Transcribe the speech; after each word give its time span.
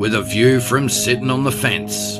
with 0.00 0.14
a 0.14 0.22
view 0.22 0.60
from 0.60 0.88
sitting 0.88 1.28
on 1.28 1.44
the 1.44 1.52
fence. 1.52 2.16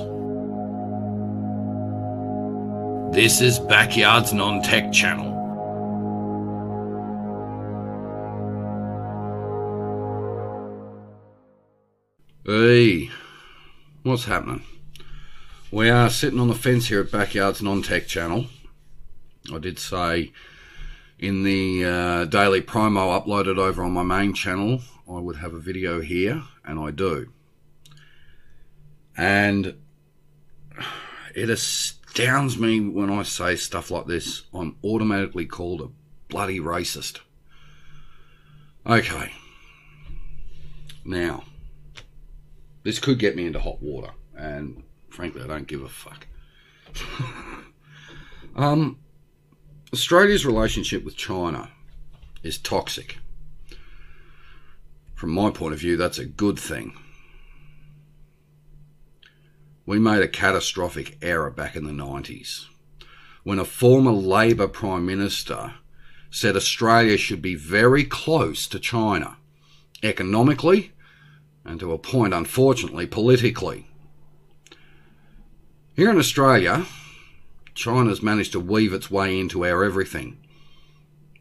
This 3.16 3.40
is 3.40 3.58
Backyard's 3.58 4.34
Non 4.34 4.60
Tech 4.60 4.92
Channel. 4.92 5.30
Hey, 12.44 13.08
what's 14.02 14.26
happening? 14.26 14.62
We 15.72 15.88
are 15.88 16.10
sitting 16.10 16.38
on 16.38 16.48
the 16.48 16.54
fence 16.54 16.88
here 16.88 17.00
at 17.00 17.10
Backyard's 17.10 17.62
Non 17.62 17.80
Tech 17.80 18.06
Channel. 18.06 18.44
I 19.50 19.58
did 19.58 19.78
say 19.78 20.32
in 21.18 21.44
the 21.44 21.86
uh, 21.86 22.24
daily 22.26 22.60
promo 22.60 23.18
uploaded 23.18 23.56
over 23.56 23.82
on 23.82 23.92
my 23.92 24.02
main 24.02 24.34
channel, 24.34 24.82
I 25.08 25.18
would 25.18 25.36
have 25.36 25.54
a 25.54 25.58
video 25.58 26.02
here, 26.02 26.42
and 26.62 26.78
I 26.78 26.90
do. 26.90 27.32
And 29.20 29.74
it 31.34 31.50
astounds 31.50 32.56
me 32.56 32.80
when 32.80 33.10
I 33.10 33.22
say 33.22 33.54
stuff 33.54 33.90
like 33.90 34.06
this. 34.06 34.44
I'm 34.54 34.78
automatically 34.82 35.44
called 35.44 35.82
a 35.82 35.90
bloody 36.30 36.58
racist. 36.58 37.20
Okay. 38.86 39.30
Now, 41.04 41.44
this 42.82 42.98
could 42.98 43.18
get 43.18 43.36
me 43.36 43.46
into 43.46 43.60
hot 43.60 43.82
water, 43.82 44.12
and 44.34 44.84
frankly, 45.10 45.42
I 45.42 45.46
don't 45.46 45.68
give 45.68 45.82
a 45.82 45.88
fuck. 45.90 46.26
um, 48.56 48.98
Australia's 49.92 50.46
relationship 50.46 51.04
with 51.04 51.18
China 51.18 51.68
is 52.42 52.56
toxic. 52.56 53.18
From 55.14 55.28
my 55.28 55.50
point 55.50 55.74
of 55.74 55.80
view, 55.80 55.98
that's 55.98 56.18
a 56.18 56.24
good 56.24 56.58
thing. 56.58 56.94
We 59.86 59.98
made 59.98 60.22
a 60.22 60.28
catastrophic 60.28 61.18
error 61.22 61.50
back 61.50 61.74
in 61.74 61.84
the 61.84 61.92
90s 61.92 62.66
when 63.42 63.58
a 63.58 63.64
former 63.64 64.12
Labor 64.12 64.68
Prime 64.68 65.06
Minister 65.06 65.74
said 66.30 66.56
Australia 66.56 67.16
should 67.16 67.42
be 67.42 67.54
very 67.54 68.04
close 68.04 68.66
to 68.68 68.78
China, 68.78 69.36
economically, 70.02 70.92
and 71.64 71.80
to 71.80 71.92
a 71.92 71.98
point, 71.98 72.34
unfortunately, 72.34 73.06
politically. 73.06 73.86
Here 75.94 76.10
in 76.10 76.18
Australia, 76.18 76.86
China's 77.74 78.22
managed 78.22 78.52
to 78.52 78.60
weave 78.60 78.92
its 78.92 79.10
way 79.10 79.38
into 79.38 79.64
our 79.64 79.84
everything 79.84 80.36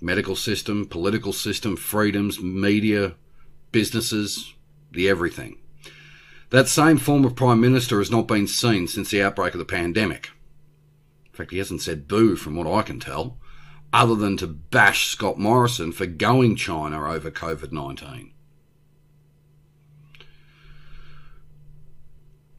medical 0.02 0.36
system, 0.36 0.86
political 0.86 1.34
system, 1.34 1.76
freedoms, 1.76 2.40
media, 2.40 3.16
businesses, 3.74 4.54
the 4.92 5.10
everything. 5.10 5.59
That 6.50 6.68
same 6.68 6.98
former 6.98 7.30
Prime 7.30 7.62
Minister 7.62 8.00
has 8.00 8.10
not 8.10 8.28
been 8.28 8.48
seen 8.48 8.88
since 8.88 9.12
the 9.12 9.22
outbreak 9.22 9.54
of 9.54 9.60
the 9.60 9.66
pandemic. 9.66 10.32
In 11.28 11.32
fact, 11.34 11.52
he 11.52 11.60
hasn't 11.60 11.82
said 11.82 12.08
boo 12.08 12.36
from 12.36 12.56
what 12.56 12.68
I 12.68 12.82
can 12.82 13.00
tell, 13.00 13.38
other 13.94 14.16
than 14.16 14.36
to 14.38 14.48
bash 14.48 15.08
Scott 15.08 15.38
Morrison 15.38 15.92
for 15.92 16.08
going 16.08 16.56
China 16.56 17.08
over 17.08 17.30
COVID 17.30 17.72
19. 17.72 18.34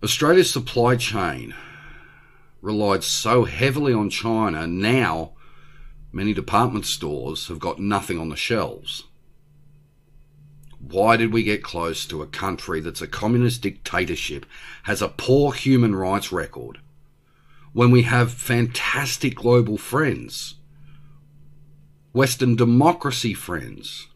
Australia's 0.02 0.50
supply 0.50 0.96
chain 0.96 1.54
relied 2.62 3.02
so 3.04 3.44
heavily 3.44 3.92
on 3.92 4.08
China, 4.08 4.66
now 4.66 5.32
many 6.12 6.32
department 6.32 6.86
stores 6.86 7.48
have 7.48 7.58
got 7.58 7.78
nothing 7.78 8.18
on 8.18 8.28
the 8.28 8.36
shelves. 8.36 9.04
Why 10.80 11.16
did 11.16 11.32
we 11.32 11.42
get 11.42 11.62
close 11.62 12.06
to 12.06 12.22
a 12.22 12.26
country 12.26 12.80
that's 12.80 13.02
a 13.02 13.06
communist 13.06 13.62
dictatorship, 13.62 14.46
has 14.84 15.02
a 15.02 15.08
poor 15.08 15.52
human 15.52 15.94
rights 15.94 16.32
record, 16.32 16.80
when 17.72 17.90
we 17.90 18.02
have 18.02 18.32
fantastic 18.32 19.36
global 19.36 19.78
friends, 19.78 20.56
Western 22.12 22.56
democracy 22.56 23.34
friends, 23.34 24.08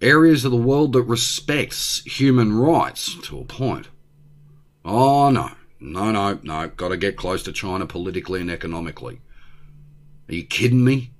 areas 0.00 0.44
of 0.44 0.50
the 0.50 0.56
world 0.56 0.92
that 0.94 1.02
respects 1.02 2.02
human 2.04 2.52
rights 2.52 3.14
to 3.22 3.38
a 3.38 3.44
point? 3.44 3.88
Oh 4.84 5.30
no. 5.30 5.52
No, 5.84 6.12
no, 6.12 6.38
no. 6.44 6.68
Got 6.68 6.88
to 6.88 6.96
get 6.96 7.16
close 7.16 7.42
to 7.42 7.52
China 7.52 7.86
politically 7.86 8.40
and 8.40 8.50
economically. 8.50 9.20
Are 10.28 10.34
you 10.34 10.44
kidding 10.44 10.84
me? 10.84 11.10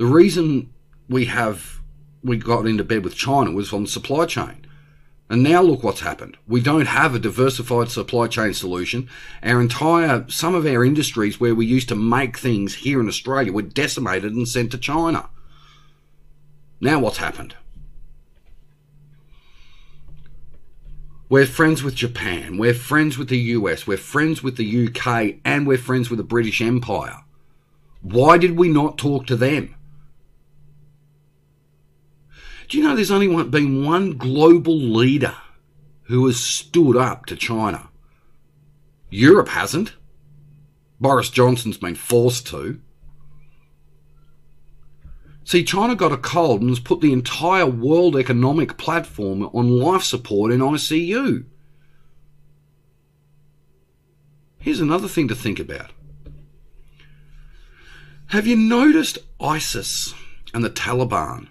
The 0.00 0.06
reason 0.06 0.72
we 1.10 1.26
have 1.26 1.82
we 2.24 2.38
got 2.38 2.66
into 2.66 2.82
bed 2.82 3.04
with 3.04 3.14
China 3.14 3.50
was 3.50 3.70
on 3.70 3.86
supply 3.86 4.24
chain. 4.24 4.64
And 5.28 5.42
now 5.42 5.60
look 5.60 5.82
what's 5.82 6.00
happened. 6.00 6.38
We 6.48 6.62
don't 6.62 6.86
have 6.86 7.14
a 7.14 7.18
diversified 7.18 7.90
supply 7.90 8.28
chain 8.28 8.54
solution. 8.54 9.10
Our 9.42 9.60
entire, 9.60 10.24
some 10.26 10.54
of 10.54 10.64
our 10.64 10.86
industries 10.86 11.38
where 11.38 11.54
we 11.54 11.66
used 11.66 11.90
to 11.90 11.96
make 11.96 12.38
things 12.38 12.76
here 12.76 12.98
in 12.98 13.08
Australia 13.08 13.52
were 13.52 13.60
decimated 13.60 14.32
and 14.32 14.48
sent 14.48 14.70
to 14.70 14.78
China. 14.78 15.28
Now 16.80 16.98
what's 17.00 17.18
happened? 17.18 17.56
We're 21.28 21.44
friends 21.44 21.82
with 21.82 21.94
Japan. 21.94 22.56
We're 22.56 22.72
friends 22.72 23.18
with 23.18 23.28
the 23.28 23.38
US. 23.58 23.86
We're 23.86 23.98
friends 23.98 24.42
with 24.42 24.56
the 24.56 24.86
UK. 24.86 25.40
And 25.44 25.66
we're 25.66 25.76
friends 25.76 26.08
with 26.08 26.16
the 26.16 26.24
British 26.24 26.62
Empire. 26.62 27.18
Why 28.00 28.38
did 28.38 28.56
we 28.56 28.70
not 28.70 28.96
talk 28.96 29.26
to 29.26 29.36
them? 29.36 29.74
Do 32.70 32.78
you 32.78 32.84
know 32.84 32.94
there's 32.94 33.10
only 33.10 33.26
one, 33.26 33.50
been 33.50 33.84
one 33.84 34.16
global 34.16 34.78
leader 34.78 35.34
who 36.02 36.24
has 36.26 36.38
stood 36.38 36.96
up 36.96 37.26
to 37.26 37.34
China? 37.34 37.88
Europe 39.10 39.48
hasn't. 39.48 39.94
Boris 41.00 41.30
Johnson's 41.30 41.78
been 41.78 41.96
forced 41.96 42.46
to. 42.46 42.80
See, 45.42 45.64
China 45.64 45.96
got 45.96 46.12
a 46.12 46.16
cold 46.16 46.60
and 46.60 46.70
has 46.70 46.78
put 46.78 47.00
the 47.00 47.12
entire 47.12 47.66
world 47.66 48.14
economic 48.14 48.76
platform 48.76 49.42
on 49.52 49.80
life 49.80 50.04
support 50.04 50.52
in 50.52 50.60
ICU. 50.60 51.46
Here's 54.58 54.78
another 54.78 55.08
thing 55.08 55.26
to 55.26 55.34
think 55.34 55.58
about. 55.58 55.90
Have 58.26 58.46
you 58.46 58.54
noticed 58.54 59.18
ISIS 59.40 60.14
and 60.54 60.62
the 60.62 60.70
Taliban, 60.70 61.48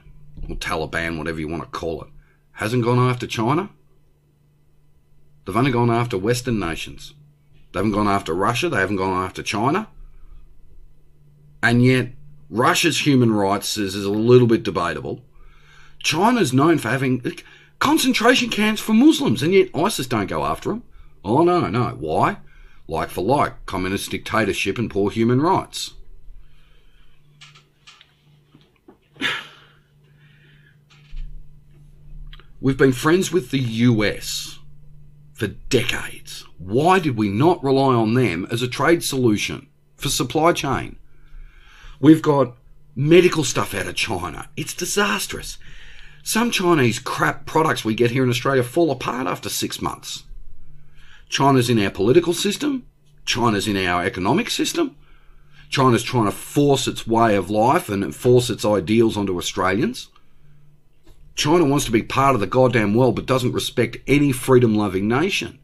or 0.50 0.56
Taliban, 0.56 1.18
whatever 1.18 1.40
you 1.40 1.48
want 1.48 1.64
to 1.64 1.70
call 1.70 2.02
it, 2.02 2.08
hasn't 2.54 2.84
gone 2.84 3.00
after 3.00 3.28
China? 3.28 3.70
They've 5.46 5.56
only 5.56 5.72
gone 5.72 5.90
after 5.90 6.18
Western 6.18 6.60
nations. 6.60 7.14
They 7.72 7.80
haven't 7.80 7.94
gone 7.94 8.08
after 8.08 8.34
Russia, 8.34 8.70
they 8.70 8.78
haven't 8.78 8.98
gone 8.98 9.24
after 9.24 9.44
China. 9.44 9.88
And 11.62 11.84
yet, 11.84 12.10
Russia's 12.50 13.06
human 13.06 13.32
rights 13.32 13.78
is, 13.78 13.96
is 13.96 14.06
a 14.06 14.12
little 14.12 14.48
bit 14.48 14.64
debatable. 14.64 15.22
China's 16.00 16.54
known 16.54 16.78
for 16.78 16.90
having 16.90 17.24
concentration 17.80 18.50
camps 18.50 18.82
for 18.82 18.94
Muslims, 18.94 19.44
and 19.44 19.54
yet 19.54 19.70
ISIS 19.76 20.08
don't 20.08 20.28
go 20.28 20.46
after 20.46 20.70
them. 20.70 20.84
Oh, 21.24 21.44
no, 21.44 21.68
no. 21.68 21.96
Why? 22.00 22.38
Like 22.88 23.10
for 23.10 23.24
like, 23.24 23.66
communist 23.66 24.10
dictatorship 24.10 24.78
and 24.78 24.90
poor 24.90 25.12
human 25.12 25.42
rights. 25.42 25.94
We've 32.62 32.78
been 32.78 32.92
friends 32.92 33.32
with 33.32 33.52
the 33.52 33.60
US 33.60 34.60
for 35.34 35.48
decades. 35.48 36.44
Why 36.58 37.00
did 37.00 37.16
we 37.16 37.30
not 37.30 37.64
rely 37.64 37.96
on 37.96 38.16
them 38.16 38.46
as 38.52 38.62
a 38.62 38.68
trade 38.68 39.02
solution 39.02 39.68
for 39.96 40.10
supply 40.10 40.52
chain? 40.52 40.98
We've 42.02 42.22
got 42.22 42.58
medical 42.98 43.46
stuff 43.46 43.74
out 43.74 43.88
of 43.88 43.96
China. 43.96 44.50
It's 44.58 44.74
disastrous. 44.74 45.58
Some 46.22 46.52
Chinese 46.52 47.00
crap 47.00 47.46
products 47.46 47.86
we 47.86 47.96
get 47.96 48.12
here 48.12 48.24
in 48.24 48.30
Australia 48.30 48.64
fall 48.64 48.92
apart 48.92 49.26
after 49.26 49.48
six 49.48 49.82
months. 49.82 50.26
China's 51.30 51.70
in 51.70 51.80
our 51.80 51.92
political 51.92 52.34
system. 52.34 52.86
China's 53.26 53.70
in 53.70 53.78
our 53.78 54.04
economic 54.04 54.50
system. 54.50 54.98
China's 55.70 56.04
trying 56.04 56.26
to 56.26 56.32
force 56.32 56.90
its 56.90 57.08
way 57.08 57.38
of 57.38 57.50
life 57.50 57.88
and 57.88 58.14
force 58.14 58.50
its 58.50 58.66
ideals 58.66 59.16
onto 59.16 59.38
Australians. 59.38 60.10
China 61.40 61.64
wants 61.64 61.86
to 61.86 61.92
be 61.92 62.04
part 62.04 62.36
of 62.36 62.42
the 62.42 62.48
goddamn 62.48 62.94
world 62.94 63.16
but 63.16 63.26
doesn't 63.26 63.54
respect 63.54 63.96
any 64.08 64.34
freedom 64.34 64.76
loving 64.76 65.08
nation. 65.08 65.58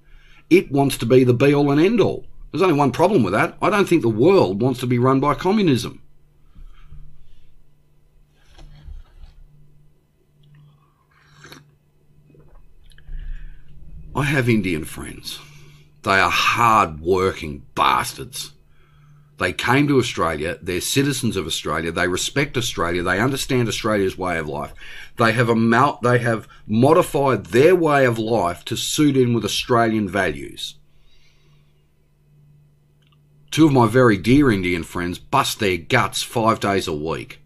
It 0.49 0.71
wants 0.71 0.97
to 0.99 1.05
be 1.05 1.25
the 1.25 1.33
be 1.33 1.53
all 1.53 1.69
and 1.69 1.81
end 1.81 1.99
all. 1.99 2.25
There's 2.49 2.61
only 2.61 2.75
one 2.75 2.93
problem 2.93 3.23
with 3.23 3.33
that. 3.33 3.57
I 3.61 3.69
don't 3.69 3.83
think 3.83 4.01
the 4.01 4.07
world 4.07 4.61
wants 4.61 4.79
to 4.79 4.87
be 4.87 4.97
run 4.97 5.19
by 5.19 5.33
communism. 5.33 6.01
I 14.15 14.23
have 14.23 14.47
Indian 14.47 14.85
friends. 14.85 15.39
They 16.03 16.17
are 16.17 16.31
hard 16.31 17.01
working 17.01 17.65
bastards. 17.75 18.53
They 19.37 19.51
came 19.51 19.87
to 19.89 19.97
Australia. 19.97 20.57
They're 20.61 20.79
citizens 20.79 21.35
of 21.35 21.45
Australia. 21.45 21.91
They 21.91 22.07
respect 22.07 22.57
Australia. 22.57 23.03
They 23.03 23.19
understand 23.19 23.67
Australia's 23.67 24.17
way 24.17 24.37
of 24.37 24.47
life. 24.47 24.73
They 25.17 25.33
have 25.33 25.49
amal- 25.49 25.99
they 26.01 26.19
have 26.19 26.47
modified 26.65 27.47
their 27.47 27.75
way 27.75 28.05
of 28.05 28.17
life 28.17 28.63
to 28.65 28.77
suit 28.77 29.17
in 29.17 29.33
with 29.33 29.43
Australian 29.43 30.07
values. 30.07 30.75
Two 33.51 33.65
of 33.65 33.73
my 33.73 33.87
very 33.87 34.17
dear 34.17 34.51
Indian 34.51 34.83
friends 34.83 35.19
bust 35.19 35.59
their 35.59 35.77
guts 35.77 36.23
five 36.23 36.59
days 36.59 36.87
a 36.87 36.93
week. 36.93 37.41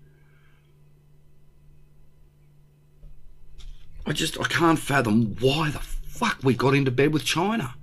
I 4.05 4.11
just 4.11 4.39
I 4.39 4.43
can't 4.43 4.79
fathom 4.79 5.35
why 5.39 5.69
the 5.71 5.79
fuck 5.79 6.39
we 6.43 6.53
got 6.53 6.75
into 6.75 6.91
bed 6.91 7.13
with 7.13 7.25
China. 7.25 7.75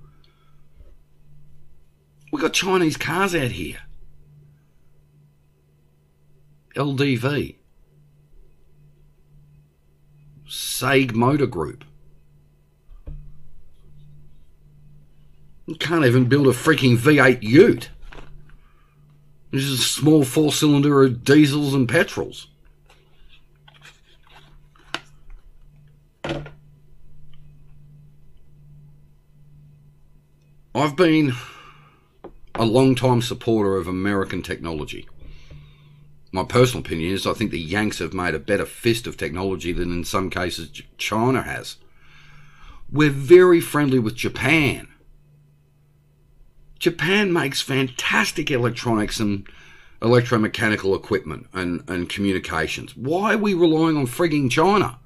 We 2.31 2.41
got 2.41 2.53
Chinese 2.53 2.97
cars 2.97 3.33
out 3.33 3.51
here. 3.51 3.79
LDV. 6.77 7.55
SAIC 10.47 11.13
Motor 11.13 11.47
Group. 11.47 11.83
You 15.65 15.75
can't 15.75 16.05
even 16.05 16.25
build 16.25 16.47
a 16.47 16.51
freaking 16.51 16.95
V8 16.95 17.41
ute. 17.41 17.89
This 19.51 19.63
is 19.63 19.79
a 19.79 19.83
small 19.83 20.23
four 20.23 20.53
cylinder 20.53 21.03
of 21.03 21.23
diesels 21.23 21.73
and 21.73 21.89
petrols. 21.89 22.47
I've 30.75 30.95
been 30.95 31.33
a 32.53 32.65
long 32.65 32.93
time 32.93 33.21
supporter 33.21 33.77
of 33.77 33.87
American 33.87 34.43
technology. 34.43 35.07
My 36.37 36.43
personal 36.43 36.85
opinion 36.85 37.15
is 37.15 37.25
I 37.25 37.33
think 37.33 37.49
the 37.49 37.59
Yanks 37.59 37.97
have 37.97 38.13
made 38.13 38.35
a 38.35 38.39
better 38.39 38.67
fist 38.67 39.07
of 39.07 39.17
technology 39.17 39.71
than 39.71 39.91
in 39.91 40.03
some 40.03 40.29
cases 40.29 40.69
China 40.99 41.41
has. 41.41 41.77
We're 42.91 43.09
very 43.09 43.59
friendly 43.59 43.97
with 43.97 44.13
Japan. 44.13 44.87
Japan 46.77 47.33
makes 47.33 47.61
fantastic 47.61 48.51
electronics 48.51 49.19
and 49.19 49.47
electromechanical 49.99 50.95
equipment 50.95 51.47
and, 51.53 51.83
and 51.89 52.07
communications. 52.07 52.95
Why 52.95 53.33
are 53.33 53.39
we 53.39 53.55
relying 53.55 53.97
on 53.97 54.05
frigging 54.05 54.51
China? 54.51 54.99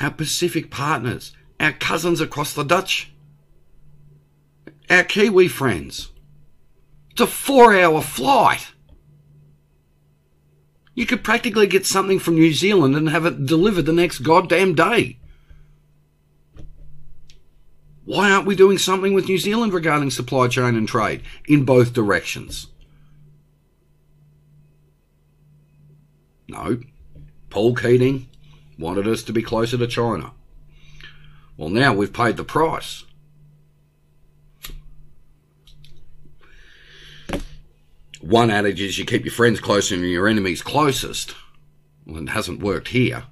Our 0.00 0.10
Pacific 0.10 0.70
partners, 0.70 1.32
our 1.60 1.72
cousins 1.72 2.22
across 2.22 2.54
the 2.54 2.64
ditch, 2.64 3.13
our 4.90 5.04
Kiwi 5.04 5.48
friends. 5.48 6.10
It's 7.10 7.20
a 7.20 7.26
four 7.26 7.74
hour 7.74 8.00
flight. 8.00 8.68
You 10.94 11.06
could 11.06 11.24
practically 11.24 11.66
get 11.66 11.86
something 11.86 12.18
from 12.18 12.34
New 12.34 12.52
Zealand 12.52 12.94
and 12.94 13.08
have 13.08 13.26
it 13.26 13.46
delivered 13.46 13.86
the 13.86 13.92
next 13.92 14.20
goddamn 14.20 14.74
day. 14.74 15.18
Why 18.04 18.30
aren't 18.30 18.46
we 18.46 18.54
doing 18.54 18.78
something 18.78 19.14
with 19.14 19.28
New 19.28 19.38
Zealand 19.38 19.72
regarding 19.72 20.10
supply 20.10 20.48
chain 20.48 20.76
and 20.76 20.86
trade 20.86 21.22
in 21.48 21.64
both 21.64 21.94
directions? 21.94 22.68
No. 26.46 26.80
Paul 27.48 27.74
Keating 27.74 28.28
wanted 28.78 29.08
us 29.08 29.22
to 29.22 29.32
be 29.32 29.42
closer 29.42 29.78
to 29.78 29.86
China. 29.86 30.32
Well, 31.56 31.70
now 31.70 31.94
we've 31.94 32.12
paid 32.12 32.36
the 32.36 32.44
price. 32.44 33.04
One 38.24 38.50
adage 38.50 38.80
is 38.80 38.98
you 38.98 39.04
keep 39.04 39.26
your 39.26 39.34
friends 39.34 39.60
closer 39.60 39.94
and 39.94 40.08
your 40.08 40.26
enemies 40.26 40.62
closest. 40.62 41.34
Well, 42.06 42.22
it 42.22 42.30
hasn't 42.30 42.62
worked 42.62 42.88
here. 42.88 43.24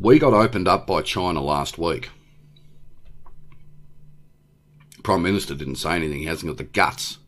We 0.00 0.18
got 0.18 0.32
opened 0.32 0.68
up 0.68 0.86
by 0.86 1.02
China 1.02 1.42
last 1.42 1.76
week. 1.76 2.08
Prime 5.02 5.20
Minister 5.20 5.54
didn't 5.54 5.76
say 5.76 5.96
anything. 5.96 6.20
He 6.20 6.24
hasn't 6.24 6.48
got 6.48 6.56
the 6.56 6.64
guts. 6.64 7.18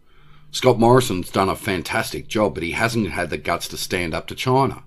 Scott 0.50 0.78
Morrison's 0.78 1.30
done 1.30 1.50
a 1.50 1.56
fantastic 1.56 2.26
job, 2.26 2.54
but 2.54 2.62
he 2.62 2.70
hasn't 2.70 3.10
had 3.10 3.28
the 3.28 3.36
guts 3.36 3.68
to 3.68 3.76
stand 3.76 4.14
up 4.14 4.26
to 4.28 4.34
China. 4.34 4.84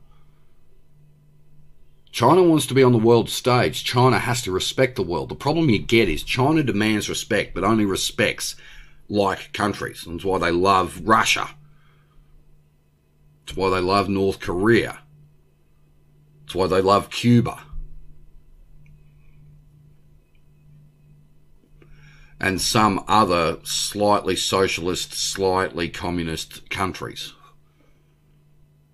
China 2.11 2.43
wants 2.43 2.65
to 2.67 2.73
be 2.73 2.83
on 2.83 2.91
the 2.91 2.97
world 2.97 3.29
stage. 3.29 3.83
China 3.83 4.19
has 4.19 4.41
to 4.43 4.51
respect 4.51 4.95
the 4.95 5.03
world. 5.03 5.29
The 5.29 5.35
problem 5.35 5.69
you 5.69 5.79
get 5.79 6.09
is 6.09 6.23
China 6.23 6.61
demands 6.61 7.09
respect, 7.09 7.53
but 7.53 7.63
only 7.63 7.85
respects 7.85 8.55
like 9.07 9.53
countries. 9.53 10.05
That's 10.07 10.25
why 10.25 10.37
they 10.39 10.51
love 10.51 11.01
Russia. 11.03 11.49
It's 13.43 13.55
why 13.55 13.69
they 13.69 13.79
love 13.79 14.09
North 14.09 14.39
Korea. 14.39 14.99
It's 16.45 16.55
why 16.55 16.67
they 16.67 16.81
love 16.81 17.09
Cuba. 17.09 17.63
and 22.41 22.59
some 22.59 23.03
other 23.07 23.59
slightly 23.63 24.35
socialist, 24.35 25.13
slightly 25.13 25.87
communist 25.87 26.67
countries. 26.71 27.33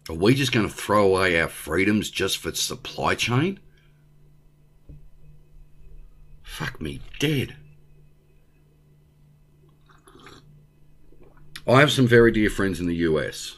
Are 0.09 0.15
we 0.15 0.33
just 0.33 0.51
going 0.51 0.68
to 0.68 0.74
throw 0.74 1.06
away 1.06 1.39
our 1.39 1.50
freedoms 1.50 2.09
just 2.09 2.38
for 2.38 2.54
supply 2.54 3.15
chain? 3.15 3.59
Fuck 6.44 6.81
me 6.81 7.01
dead. 7.19 7.56
I 11.68 11.81
have 11.81 11.92
some 11.92 12.07
very 12.07 12.31
dear 12.31 12.50
friends 12.50 12.80
in 12.80 12.88
the 12.88 12.95
US. 12.95 13.57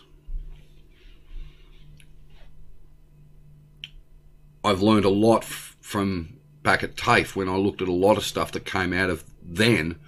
I've 4.63 4.81
learned 4.81 5.05
a 5.05 5.09
lot 5.09 5.43
f- 5.43 5.77
from 5.79 6.39
back 6.63 6.83
at 6.83 6.97
TAFE 6.97 7.35
when 7.35 7.47
I 7.47 7.55
looked 7.55 7.81
at 7.81 7.87
a 7.87 7.93
lot 7.93 8.17
of 8.17 8.25
stuff 8.25 8.51
that 8.53 8.65
came 8.65 8.93
out 8.93 9.09
of 9.11 9.23
then 9.41 9.99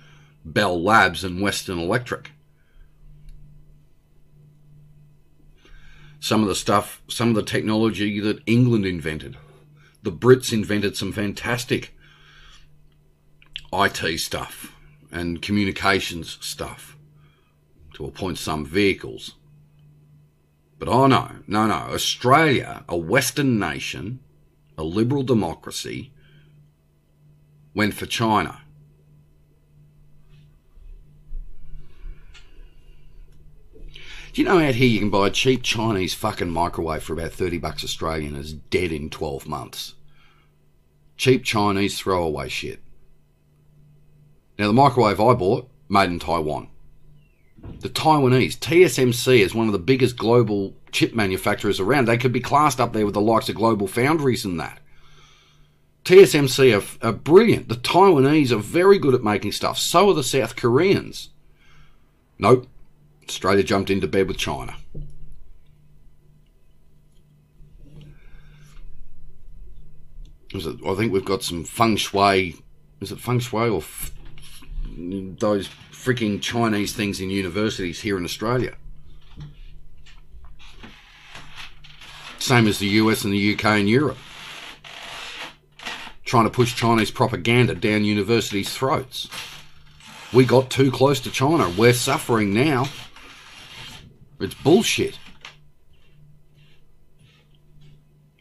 Bell 0.44 0.82
Labs 0.82 1.24
and 1.24 1.42
Western 1.42 1.78
Electric. 1.78 2.32
Some 6.22 6.44
of 6.44 6.48
the 6.48 6.56
stuff, 6.56 7.02
some 7.10 7.30
of 7.30 7.36
the 7.36 7.42
technology 7.42 8.20
that 8.20 8.44
England 8.46 8.86
invented. 8.86 9.38
The 10.04 10.12
Brits 10.12 10.54
invented 10.54 10.96
some 10.96 11.12
fantastic 11.12 11.96
IT 13.74 14.20
stuff 14.20 14.76
and 15.12 15.42
communications 15.42 16.38
stuff 16.40 16.96
to 17.96 18.06
a 18.06 18.12
point, 18.12 18.38
some 18.38 18.68
vehicles. 18.68 19.34
But 20.78 20.88
oh 20.88 21.08
no, 21.08 21.38
no, 21.48 21.66
no. 21.66 21.74
Australia, 21.74 22.86
a 22.88 22.96
Western 22.96 23.58
nation, 23.58 24.20
a 24.78 24.84
liberal 24.84 25.24
democracy, 25.24 26.12
went 27.74 27.96
for 27.96 28.06
China. 28.06 28.61
Do 34.34 34.42
you 34.42 34.48
know 34.48 34.60
out 34.60 34.76
here 34.76 34.88
you 34.88 35.00
can 35.00 35.10
buy 35.10 35.28
a 35.28 35.32
cheap 35.32 35.62
Chinese 35.62 36.14
fucking 36.14 36.50
microwave 36.50 37.04
for 37.04 37.14
about 37.14 37.34
30 37.34 37.58
bucks 37.58 37.84
Australian 37.84 38.36
it's 38.36 38.54
dead 38.54 38.92
in 38.92 39.10
12 39.10 39.46
months? 39.48 39.96
Cheap 41.18 41.44
Chinese 41.44 42.00
throwaway 42.00 42.48
shit. 42.48 42.80
Now, 44.58 44.68
the 44.68 44.74
microwave 44.74 45.20
I 45.20 45.34
bought, 45.34 45.70
made 45.90 46.10
in 46.10 46.20
Taiwan. 46.20 46.70
The 47.80 47.90
Taiwanese, 47.90 48.58
TSMC 48.58 49.40
is 49.40 49.54
one 49.54 49.68
of 49.68 49.74
the 49.74 49.80
biggest 49.80 50.18
global 50.18 50.76
chip 50.92 51.14
manufacturers 51.14 51.80
around. 51.80 52.06
They 52.06 52.18
could 52.18 52.32
be 52.32 52.40
classed 52.40 52.80
up 52.80 52.94
there 52.94 53.06
with 53.06 53.14
the 53.14 53.22
likes 53.22 53.50
of 53.50 53.56
Global 53.56 53.88
Foundries 53.88 54.46
and 54.46 54.60
that. 54.60 54.80
TSMC 56.06 56.98
are, 57.04 57.08
are 57.08 57.14
brilliant. 57.14 57.70
The 57.70 57.76
Taiwanese 57.76 58.52
are 58.52 58.58
very 58.58 58.98
good 58.98 59.14
at 59.14 59.24
making 59.24 59.52
stuff. 59.52 59.78
So 59.78 60.10
are 60.10 60.14
the 60.14 60.24
South 60.24 60.56
Koreans. 60.56 61.30
Nope. 62.40 62.68
Australia 63.32 63.64
jumped 63.64 63.90
into 63.90 64.08
bed 64.08 64.28
with 64.28 64.38
China. 64.38 64.76
I 70.54 70.96
think 70.96 71.14
we've 71.14 71.24
got 71.24 71.42
some 71.42 71.64
feng 71.64 71.96
shui. 71.96 72.58
Is 73.00 73.14
it 73.14 73.22
feng 73.22 73.40
shui 73.40 73.70
or 73.70 73.80
f- 73.80 74.12
those 75.40 75.70
freaking 75.94 76.42
Chinese 76.42 76.92
things 76.92 77.22
in 77.22 77.30
universities 77.30 78.02
here 78.02 78.18
in 78.18 78.26
Australia? 78.26 78.76
Same 82.38 82.68
as 82.68 82.80
the 82.80 82.88
US 82.88 83.24
and 83.24 83.32
the 83.32 83.54
UK 83.54 83.66
and 83.66 83.90
Europe. 83.90 84.18
Trying 86.26 86.44
to 86.44 86.50
push 86.50 86.76
Chinese 86.76 87.12
propaganda 87.12 87.76
down 87.76 88.04
universities' 88.04 88.76
throats. 88.76 89.30
We 90.34 90.44
got 90.44 90.70
too 90.70 90.92
close 90.92 91.22
to 91.22 91.32
China. 91.32 91.70
We're 91.78 91.94
suffering 91.94 92.54
now. 92.54 92.88
It's 94.42 94.56
bullshit. 94.56 95.20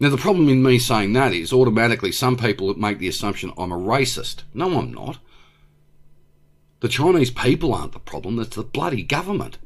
Now, 0.00 0.09
the 0.09 0.16
problem 0.16 0.49
in 0.49 0.62
me 0.62 0.78
saying 0.78 1.12
that 1.12 1.35
is 1.35 1.52
automatically 1.52 2.11
some 2.11 2.38
people 2.38 2.73
make 2.75 2.99
the 2.99 3.09
assumption 3.09 3.52
I'm 3.59 3.71
a 3.71 3.76
racist. 3.76 4.45
No, 4.54 4.78
I'm 4.78 4.95
not. 4.95 5.19
The 6.80 6.88
Chinese 6.88 7.30
people 7.30 7.75
aren't 7.75 7.92
the 7.92 7.99
problem, 7.99 8.38
it's 8.38 8.57
the 8.57 8.62
bloody 8.62 9.02
government. 9.02 9.59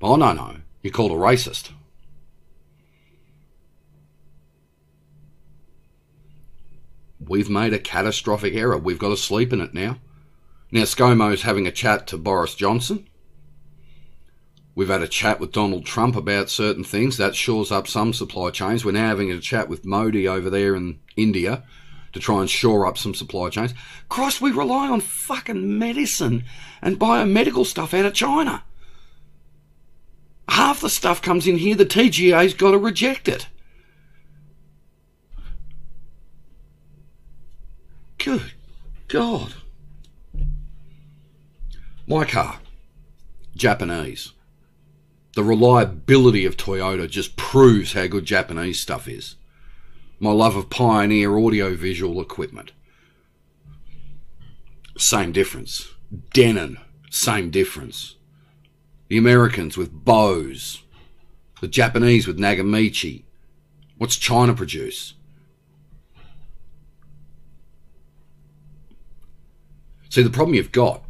Oh, 0.00 0.14
no, 0.14 0.32
no. 0.32 0.58
You're 0.82 0.92
called 0.92 1.10
a 1.10 1.16
racist. 1.16 1.72
We've 7.18 7.50
made 7.50 7.72
a 7.72 7.80
catastrophic 7.80 8.54
error. 8.54 8.78
We've 8.78 9.00
got 9.00 9.08
to 9.08 9.16
sleep 9.16 9.52
in 9.52 9.60
it 9.60 9.74
now. 9.74 9.98
Now, 10.70 10.82
ScoMo's 10.82 11.42
having 11.42 11.66
a 11.66 11.72
chat 11.72 12.06
to 12.08 12.18
Boris 12.18 12.54
Johnson. 12.54 13.08
We've 14.76 14.88
had 14.90 15.00
a 15.00 15.08
chat 15.08 15.40
with 15.40 15.52
Donald 15.52 15.86
Trump 15.86 16.16
about 16.16 16.50
certain 16.50 16.84
things. 16.84 17.16
That 17.16 17.34
shores 17.34 17.72
up 17.72 17.88
some 17.88 18.12
supply 18.12 18.50
chains. 18.50 18.84
We're 18.84 18.92
now 18.92 19.08
having 19.08 19.32
a 19.32 19.40
chat 19.40 19.70
with 19.70 19.86
Modi 19.86 20.28
over 20.28 20.50
there 20.50 20.76
in 20.76 21.00
India 21.16 21.64
to 22.12 22.20
try 22.20 22.40
and 22.40 22.50
shore 22.50 22.86
up 22.86 22.98
some 22.98 23.14
supply 23.14 23.48
chains. 23.48 23.72
Christ, 24.10 24.42
we 24.42 24.52
rely 24.52 24.88
on 24.88 25.00
fucking 25.00 25.78
medicine 25.78 26.44
and 26.82 27.00
biomedical 27.00 27.64
stuff 27.64 27.94
out 27.94 28.04
of 28.04 28.12
China. 28.12 28.64
Half 30.46 30.82
the 30.82 30.90
stuff 30.90 31.22
comes 31.22 31.46
in 31.46 31.56
here, 31.56 31.74
the 31.74 31.86
TGA's 31.86 32.52
got 32.52 32.72
to 32.72 32.78
reject 32.78 33.28
it. 33.28 33.48
Good 38.18 38.52
God. 39.08 39.54
My 42.06 42.26
car, 42.26 42.60
Japanese. 43.56 44.32
The 45.36 45.44
reliability 45.44 46.46
of 46.46 46.56
Toyota 46.56 47.10
just 47.10 47.36
proves 47.36 47.92
how 47.92 48.06
good 48.06 48.24
Japanese 48.24 48.80
stuff 48.80 49.06
is. 49.06 49.36
My 50.18 50.30
love 50.30 50.56
of 50.56 50.70
Pioneer 50.70 51.36
audio-visual 51.36 52.22
equipment. 52.22 52.72
Same 54.96 55.32
difference. 55.32 55.92
Denon, 56.32 56.78
same 57.10 57.50
difference. 57.50 58.16
The 59.08 59.18
Americans 59.18 59.76
with 59.76 59.92
Bose. 59.92 60.82
The 61.60 61.68
Japanese 61.68 62.26
with 62.26 62.38
Nakamichi. 62.38 63.24
What's 63.98 64.16
China 64.16 64.54
produce? 64.54 65.12
See, 70.08 70.22
the 70.22 70.30
problem 70.30 70.54
you've 70.54 70.72
got 70.72 71.04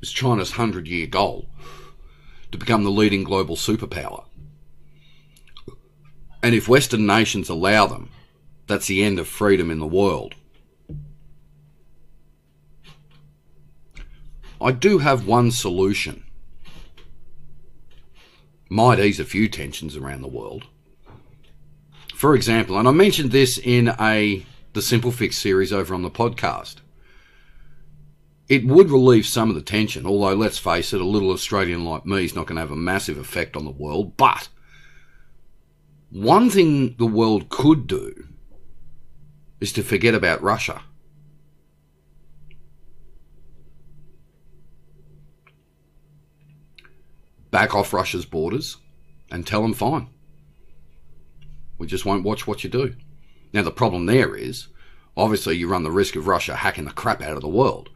is 0.00 0.12
China's 0.12 0.52
100 0.52 0.86
year 0.86 1.08
goal 1.08 1.48
to 2.52 2.58
become 2.58 2.84
the 2.84 2.90
leading 2.90 3.24
global 3.24 3.56
superpower. 3.56 4.24
And 6.42 6.54
if 6.54 6.68
Western 6.68 7.06
nations 7.06 7.48
allow 7.48 7.86
them, 7.86 8.10
that's 8.66 8.86
the 8.86 9.02
end 9.02 9.18
of 9.18 9.26
freedom 9.26 9.70
in 9.70 9.78
the 9.78 9.86
world. 9.86 10.34
I 14.60 14.72
do 14.72 14.98
have 14.98 15.26
one 15.26 15.50
solution. 15.50 16.24
Might 18.68 18.98
ease 18.98 19.20
a 19.20 19.24
few 19.24 19.48
tensions 19.48 19.96
around 19.96 20.20
the 20.20 20.28
world. 20.28 20.64
For 22.14 22.34
example, 22.34 22.78
and 22.78 22.88
I 22.88 22.90
mentioned 22.90 23.30
this 23.30 23.58
in 23.58 23.94
a 24.00 24.44
the 24.72 24.82
Simple 24.82 25.12
Fix 25.12 25.38
series 25.38 25.72
over 25.72 25.94
on 25.94 26.02
the 26.02 26.10
podcast. 26.10 26.76
It 28.48 28.66
would 28.66 28.90
relieve 28.90 29.26
some 29.26 29.50
of 29.50 29.54
the 29.54 29.62
tension, 29.62 30.06
although 30.06 30.34
let's 30.34 30.58
face 30.58 30.94
it, 30.94 31.00
a 31.00 31.04
little 31.04 31.30
Australian 31.30 31.84
like 31.84 32.06
me 32.06 32.24
is 32.24 32.34
not 32.34 32.46
going 32.46 32.56
to 32.56 32.62
have 32.62 32.70
a 32.70 32.76
massive 32.76 33.18
effect 33.18 33.56
on 33.56 33.64
the 33.64 33.70
world. 33.70 34.16
But 34.16 34.48
one 36.10 36.48
thing 36.48 36.96
the 36.96 37.06
world 37.06 37.50
could 37.50 37.86
do 37.86 38.28
is 39.60 39.72
to 39.74 39.82
forget 39.82 40.14
about 40.14 40.42
Russia. 40.42 40.82
Back 47.50 47.74
off 47.74 47.92
Russia's 47.92 48.24
borders 48.24 48.78
and 49.30 49.46
tell 49.46 49.60
them 49.60 49.74
fine. 49.74 50.08
We 51.76 51.86
just 51.86 52.06
won't 52.06 52.24
watch 52.24 52.46
what 52.46 52.64
you 52.64 52.70
do. 52.70 52.94
Now, 53.52 53.62
the 53.62 53.70
problem 53.70 54.06
there 54.06 54.34
is 54.34 54.68
obviously 55.16 55.56
you 55.56 55.68
run 55.68 55.82
the 55.82 55.90
risk 55.90 56.16
of 56.16 56.26
Russia 56.26 56.56
hacking 56.56 56.84
the 56.84 56.90
crap 56.92 57.20
out 57.22 57.36
of 57.36 57.42
the 57.42 57.48
world. 57.48 57.90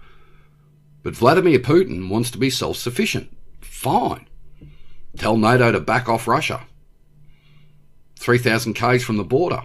But 1.02 1.16
Vladimir 1.16 1.58
Putin 1.58 2.08
wants 2.08 2.30
to 2.30 2.38
be 2.38 2.50
self 2.50 2.76
sufficient. 2.76 3.36
Fine. 3.60 4.28
Tell 5.16 5.36
NATO 5.36 5.72
to 5.72 5.80
back 5.80 6.08
off 6.08 6.28
Russia. 6.28 6.66
3,000 8.18 8.74
Ks 8.74 9.02
from 9.02 9.16
the 9.16 9.24
border. 9.24 9.62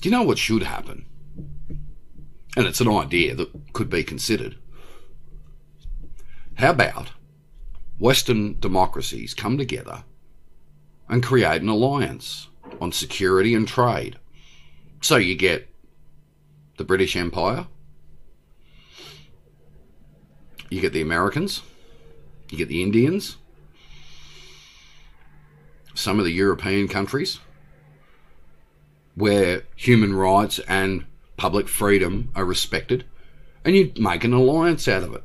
Do 0.00 0.08
you 0.08 0.10
know 0.10 0.22
what 0.22 0.38
should 0.38 0.62
happen? 0.62 1.06
And 2.56 2.66
it's 2.66 2.80
an 2.80 2.88
idea 2.88 3.34
that 3.34 3.72
could 3.72 3.88
be 3.88 4.04
considered. 4.04 4.56
How 6.56 6.70
about 6.70 7.12
Western 7.98 8.60
democracies 8.60 9.34
come 9.34 9.56
together 9.58 10.04
and 11.08 11.22
create 11.22 11.62
an 11.62 11.68
alliance 11.68 12.48
on 12.80 12.92
security 12.92 13.54
and 13.54 13.66
trade? 13.66 14.18
So 15.06 15.18
you 15.18 15.36
get 15.36 15.68
the 16.78 16.84
British 16.84 17.14
Empire, 17.14 17.68
you 20.68 20.80
get 20.80 20.92
the 20.92 21.00
Americans, 21.00 21.62
you 22.50 22.58
get 22.58 22.66
the 22.66 22.82
Indians, 22.82 23.36
some 25.94 26.18
of 26.18 26.24
the 26.24 26.32
European 26.32 26.88
countries 26.88 27.38
where 29.14 29.62
human 29.76 30.12
rights 30.12 30.58
and 30.66 31.04
public 31.36 31.68
freedom 31.68 32.32
are 32.34 32.44
respected, 32.44 33.04
and 33.64 33.76
you 33.76 33.92
make 33.96 34.24
an 34.24 34.32
alliance 34.32 34.88
out 34.88 35.04
of 35.04 35.14
it. 35.14 35.22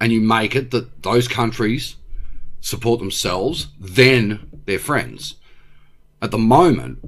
And 0.00 0.10
you 0.10 0.20
make 0.20 0.56
it 0.56 0.72
that 0.72 1.04
those 1.04 1.28
countries 1.28 1.94
support 2.60 2.98
themselves, 2.98 3.68
then 3.78 4.60
their 4.66 4.80
friends. 4.80 5.36
At 6.20 6.32
the 6.32 6.38
moment, 6.38 6.98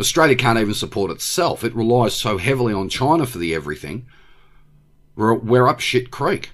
Australia 0.00 0.34
can't 0.34 0.58
even 0.58 0.72
support 0.72 1.10
itself. 1.10 1.62
It 1.62 1.74
relies 1.74 2.14
so 2.14 2.38
heavily 2.38 2.72
on 2.72 2.88
China 2.88 3.26
for 3.26 3.36
the 3.36 3.54
everything. 3.54 4.06
We're, 5.14 5.34
we're 5.34 5.68
up 5.68 5.80
shit 5.80 6.10
creek. 6.10 6.52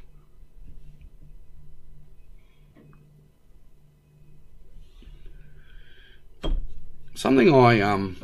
Something 7.14 7.54
I 7.54 7.80
um, 7.80 8.16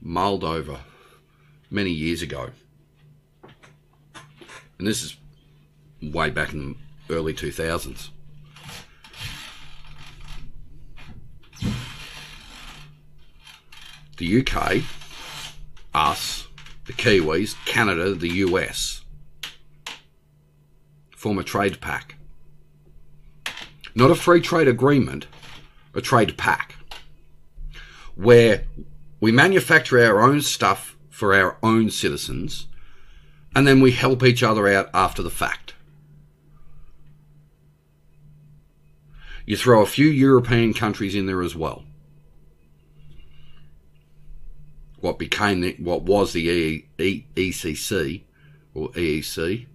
mulled 0.00 0.42
over 0.42 0.80
many 1.70 1.90
years 1.90 2.22
ago, 2.22 2.50
and 4.78 4.88
this 4.88 5.02
is 5.02 5.16
way 6.02 6.30
back 6.30 6.52
in 6.52 6.76
the 7.06 7.14
early 7.14 7.34
2000s. 7.34 8.08
The 14.22 14.40
UK, 14.40 14.82
us, 15.92 16.46
the 16.86 16.92
Kiwis, 16.92 17.56
Canada, 17.64 18.14
the 18.14 18.28
US 18.46 19.02
form 21.16 21.38
a 21.38 21.44
trade 21.44 21.80
pact. 21.80 22.14
Not 23.96 24.12
a 24.12 24.14
free 24.14 24.40
trade 24.40 24.68
agreement, 24.68 25.26
a 25.92 26.00
trade 26.00 26.36
pact. 26.36 26.76
Where 28.14 28.62
we 29.18 29.32
manufacture 29.32 29.98
our 29.98 30.20
own 30.20 30.40
stuff 30.40 30.96
for 31.10 31.34
our 31.34 31.58
own 31.60 31.90
citizens 31.90 32.68
and 33.56 33.66
then 33.66 33.80
we 33.80 33.90
help 33.90 34.22
each 34.22 34.44
other 34.44 34.68
out 34.68 34.88
after 34.94 35.22
the 35.22 35.30
fact. 35.30 35.74
You 39.46 39.56
throw 39.56 39.82
a 39.82 39.86
few 39.86 40.06
European 40.06 40.74
countries 40.74 41.16
in 41.16 41.26
there 41.26 41.42
as 41.42 41.56
well. 41.56 41.82
What 45.02 45.18
became 45.18 45.60
the, 45.60 45.76
what 45.78 46.02
was 46.02 46.32
the 46.32 46.48
e, 46.48 46.86
e, 46.96 47.24
ECC 47.34 48.22
or 48.72 48.88
EEC, 48.90 49.66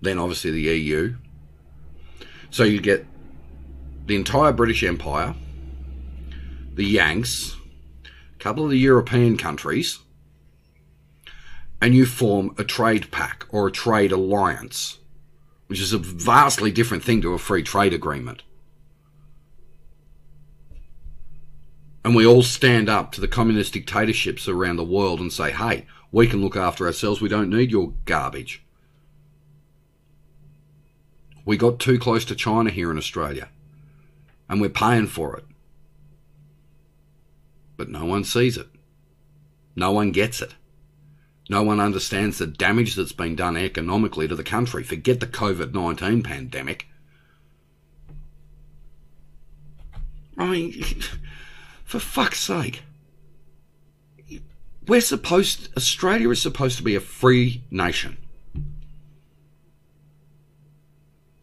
then 0.00 0.18
obviously 0.18 0.52
the 0.52 0.62
EU. 0.62 1.16
So 2.50 2.62
you 2.62 2.80
get 2.80 3.04
the 4.06 4.14
entire 4.14 4.52
British 4.52 4.84
Empire, 4.84 5.34
the 6.74 6.84
Yanks, 6.84 7.56
a 8.04 8.38
couple 8.38 8.64
of 8.64 8.70
the 8.70 8.78
European 8.78 9.36
countries, 9.36 9.98
and 11.80 11.92
you 11.92 12.06
form 12.06 12.54
a 12.56 12.62
trade 12.62 13.10
pact 13.10 13.46
or 13.50 13.66
a 13.66 13.72
trade 13.72 14.12
alliance, 14.12 14.98
which 15.66 15.80
is 15.80 15.92
a 15.92 15.98
vastly 15.98 16.70
different 16.70 17.02
thing 17.02 17.20
to 17.20 17.34
a 17.34 17.38
free 17.38 17.64
trade 17.64 17.92
agreement. 17.92 18.44
And 22.04 22.14
we 22.14 22.26
all 22.26 22.42
stand 22.42 22.88
up 22.88 23.12
to 23.12 23.20
the 23.20 23.28
communist 23.28 23.72
dictatorships 23.72 24.46
around 24.46 24.76
the 24.76 24.84
world 24.84 25.20
and 25.20 25.32
say, 25.32 25.50
hey, 25.50 25.86
we 26.12 26.26
can 26.26 26.42
look 26.42 26.54
after 26.54 26.86
ourselves, 26.86 27.20
we 27.20 27.28
don't 27.28 27.50
need 27.50 27.70
your 27.70 27.94
garbage. 28.04 28.62
We 31.46 31.56
got 31.56 31.80
too 31.80 31.98
close 31.98 32.24
to 32.26 32.34
China 32.34 32.70
here 32.70 32.90
in 32.90 32.98
Australia. 32.98 33.48
And 34.48 34.60
we're 34.60 34.68
paying 34.68 35.06
for 35.06 35.36
it. 35.36 35.44
But 37.76 37.88
no 37.88 38.04
one 38.04 38.24
sees 38.24 38.56
it. 38.56 38.68
No 39.74 39.90
one 39.90 40.12
gets 40.12 40.40
it. 40.40 40.54
No 41.50 41.62
one 41.62 41.80
understands 41.80 42.38
the 42.38 42.46
damage 42.46 42.94
that's 42.94 43.12
been 43.12 43.36
done 43.36 43.56
economically 43.56 44.28
to 44.28 44.36
the 44.36 44.44
country. 44.44 44.82
Forget 44.82 45.20
the 45.20 45.26
COVID 45.26 45.74
19 45.74 46.22
pandemic. 46.22 46.86
I 50.38 50.46
mean, 50.46 50.84
for 51.94 52.00
fuck's 52.00 52.40
sake. 52.40 52.82
We're 54.88 55.00
supposed, 55.00 55.68
Australia 55.76 56.28
is 56.30 56.42
supposed 56.42 56.76
to 56.78 56.82
be 56.82 56.96
a 56.96 57.00
free 57.00 57.62
nation. 57.70 58.16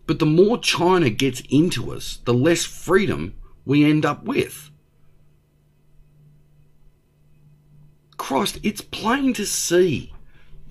But 0.06 0.20
the 0.20 0.26
more 0.26 0.58
China 0.58 1.10
gets 1.10 1.42
into 1.50 1.94
us, 1.94 2.20
the 2.26 2.34
less 2.34 2.66
freedom 2.66 3.34
we 3.64 3.90
end 3.90 4.06
up 4.06 4.26
with. 4.26 4.70
Christ, 8.18 8.60
it's 8.62 8.82
plain 8.82 9.34
to 9.36 9.46
see, 9.46 10.12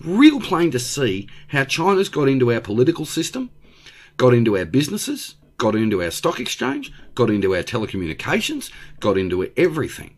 real 0.04 0.40
plain 0.40 0.70
to 0.72 0.78
see, 0.78 1.26
how 1.48 1.64
China's 1.64 2.10
got 2.10 2.28
into 2.28 2.52
our 2.52 2.60
political 2.60 3.06
system, 3.06 3.48
got 4.18 4.34
into 4.34 4.58
our 4.58 4.66
businesses, 4.66 5.36
got 5.60 5.76
into 5.76 6.02
our 6.02 6.10
stock 6.10 6.40
exchange, 6.40 6.90
got 7.14 7.28
into 7.28 7.54
our 7.54 7.62
telecommunications, 7.62 8.72
got 8.98 9.18
into 9.18 9.52
everything. 9.58 10.16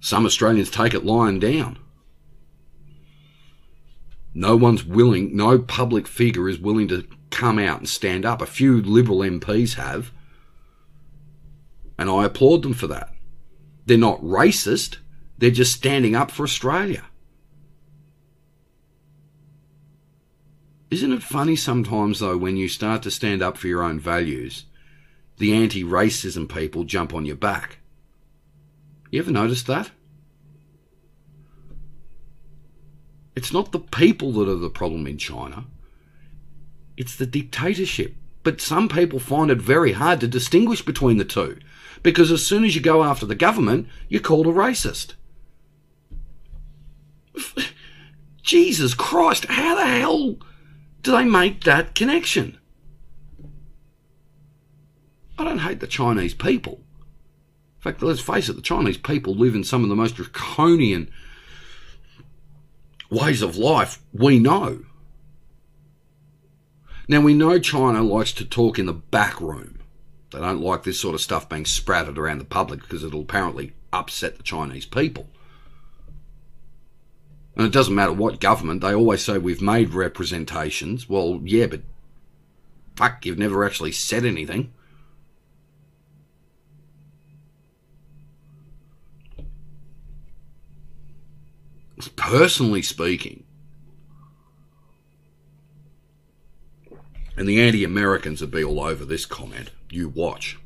Some 0.00 0.26
Australians 0.26 0.70
take 0.70 0.92
it 0.92 1.06
lying 1.06 1.40
down. 1.40 1.78
No 4.34 4.56
one's 4.56 4.84
willing, 4.84 5.34
no 5.34 5.58
public 5.58 6.06
figure 6.06 6.50
is 6.50 6.58
willing 6.58 6.86
to 6.88 7.08
come 7.30 7.58
out 7.58 7.78
and 7.78 7.88
stand 7.88 8.26
up. 8.26 8.42
A 8.42 8.46
few 8.46 8.82
Liberal 8.82 9.20
MPs 9.20 9.74
have, 9.74 10.12
and 11.98 12.10
I 12.10 12.26
applaud 12.26 12.62
them 12.62 12.74
for 12.74 12.86
that. 12.88 13.08
They're 13.86 13.96
not 13.96 14.20
racist, 14.20 14.98
they're 15.38 15.50
just 15.50 15.72
standing 15.72 16.14
up 16.14 16.30
for 16.30 16.42
Australia. 16.42 17.04
Isn't 20.90 21.12
it 21.12 21.22
funny 21.22 21.54
sometimes, 21.56 22.20
though, 22.20 22.38
when 22.38 22.56
you 22.56 22.68
start 22.68 23.02
to 23.02 23.10
stand 23.10 23.42
up 23.42 23.58
for 23.58 23.66
your 23.66 23.82
own 23.82 24.00
values, 24.00 24.64
the 25.36 25.52
anti 25.52 25.84
racism 25.84 26.48
people 26.48 26.84
jump 26.84 27.12
on 27.12 27.26
your 27.26 27.36
back? 27.36 27.78
You 29.10 29.20
ever 29.20 29.30
noticed 29.30 29.66
that? 29.66 29.90
It's 33.36 33.52
not 33.52 33.72
the 33.72 33.78
people 33.78 34.32
that 34.32 34.48
are 34.48 34.56
the 34.56 34.70
problem 34.70 35.06
in 35.06 35.18
China, 35.18 35.66
it's 36.96 37.16
the 37.16 37.26
dictatorship. 37.26 38.14
But 38.44 38.60
some 38.60 38.88
people 38.88 39.18
find 39.18 39.50
it 39.50 39.60
very 39.60 39.92
hard 39.92 40.20
to 40.20 40.28
distinguish 40.28 40.80
between 40.80 41.18
the 41.18 41.24
two 41.24 41.58
because 42.02 42.30
as 42.30 42.46
soon 42.46 42.64
as 42.64 42.74
you 42.74 42.80
go 42.80 43.04
after 43.04 43.26
the 43.26 43.34
government, 43.34 43.88
you're 44.08 44.22
called 44.22 44.46
a 44.46 44.50
racist. 44.50 45.14
Jesus 48.42 48.94
Christ, 48.94 49.44
how 49.46 49.74
the 49.74 49.86
hell 49.86 50.36
do 51.08 51.16
they 51.16 51.24
make 51.24 51.64
that 51.64 51.94
connection? 51.94 52.58
I 55.38 55.44
don't 55.44 55.60
hate 55.60 55.80
the 55.80 55.86
Chinese 55.86 56.34
people. 56.34 56.74
In 56.74 57.80
fact, 57.80 58.02
let's 58.02 58.20
face 58.20 58.50
it, 58.50 58.56
the 58.56 58.60
Chinese 58.60 58.98
people 58.98 59.34
live 59.34 59.54
in 59.54 59.64
some 59.64 59.82
of 59.82 59.88
the 59.88 59.96
most 59.96 60.16
draconian 60.16 61.10
ways 63.08 63.40
of 63.40 63.56
life 63.56 64.02
we 64.12 64.38
know. 64.38 64.84
Now, 67.08 67.22
we 67.22 67.32
know 67.32 67.58
China 67.58 68.02
likes 68.02 68.32
to 68.32 68.44
talk 68.44 68.78
in 68.78 68.84
the 68.84 68.92
back 68.92 69.40
room. 69.40 69.78
They 70.30 70.40
don't 70.40 70.60
like 70.60 70.82
this 70.82 71.00
sort 71.00 71.14
of 71.14 71.22
stuff 71.22 71.48
being 71.48 71.64
sprouted 71.64 72.18
around 72.18 72.36
the 72.36 72.44
public 72.44 72.82
because 72.82 73.02
it'll 73.02 73.22
apparently 73.22 73.72
upset 73.94 74.36
the 74.36 74.42
Chinese 74.42 74.84
people. 74.84 75.26
And 77.58 77.66
it 77.66 77.72
doesn't 77.72 77.94
matter 77.94 78.12
what 78.12 78.40
government, 78.40 78.82
they 78.82 78.94
always 78.94 79.24
say 79.24 79.36
we've 79.36 79.60
made 79.60 79.92
representations. 79.92 81.08
Well, 81.08 81.40
yeah, 81.42 81.66
but 81.66 81.82
fuck, 82.94 83.26
you've 83.26 83.36
never 83.36 83.64
actually 83.66 83.90
said 83.90 84.24
anything. 84.24 84.72
personally 92.14 92.80
speaking, 92.80 93.42
and 97.36 97.48
the 97.48 97.60
anti 97.60 97.82
Americans 97.82 98.40
would 98.40 98.52
be 98.52 98.62
all 98.62 98.80
over 98.80 99.04
this 99.04 99.26
comment, 99.26 99.72
you 99.90 100.08
watch. 100.08 100.58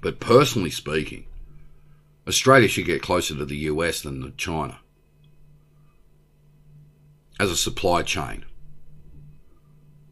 But 0.00 0.20
personally 0.20 0.70
speaking, 0.70 1.26
Australia 2.28 2.68
should 2.68 2.86
get 2.86 3.02
closer 3.02 3.34
to 3.34 3.44
the 3.44 3.56
US 3.56 4.02
than 4.02 4.22
to 4.22 4.30
China 4.36 4.78
as 7.38 7.50
a 7.50 7.56
supply 7.56 8.02
chain. 8.02 8.44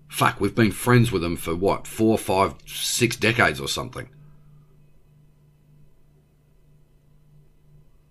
Fuck, 0.08 0.40
we've 0.40 0.54
been 0.54 0.72
friends 0.72 1.12
with 1.12 1.22
them 1.22 1.36
for 1.36 1.54
what, 1.54 1.86
four, 1.86 2.16
five, 2.16 2.54
six 2.66 3.16
decades 3.16 3.60
or 3.60 3.68
something. 3.68 4.08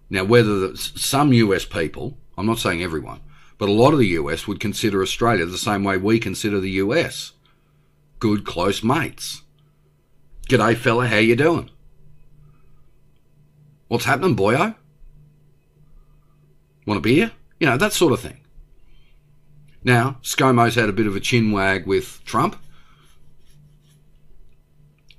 Now, 0.09 0.23
whether 0.23 0.75
some 0.75 1.33
US 1.33 1.65
people, 1.65 2.17
I'm 2.37 2.45
not 2.45 2.59
saying 2.59 2.83
everyone, 2.83 3.21
but 3.57 3.69
a 3.69 3.71
lot 3.71 3.93
of 3.93 3.99
the 3.99 4.09
US 4.09 4.47
would 4.47 4.59
consider 4.59 5.01
Australia 5.01 5.45
the 5.45 5.57
same 5.57 5.83
way 5.83 5.97
we 5.97 6.19
consider 6.19 6.59
the 6.59 6.71
US. 6.71 7.31
Good, 8.19 8.45
close 8.45 8.83
mates. 8.83 9.41
G'day, 10.47 10.75
fella, 10.77 11.07
how 11.07 11.17
you 11.17 11.35
doing? 11.35 11.71
What's 13.87 14.05
happening, 14.05 14.35
boyo? 14.35 14.75
Want 16.85 16.99
a 16.99 17.01
beer? 17.01 17.31
You 17.59 17.67
know, 17.67 17.77
that 17.77 17.93
sort 17.93 18.13
of 18.13 18.19
thing. 18.19 18.44
Now, 19.85 20.17
ScoMo's 20.23 20.73
had 20.73 20.89
a 20.89 20.93
bit 20.93 21.05
of 21.05 21.15
a 21.15 21.19
chin 21.19 21.51
wag 21.51 21.85
with 21.85 22.19
Trump. 22.25 22.57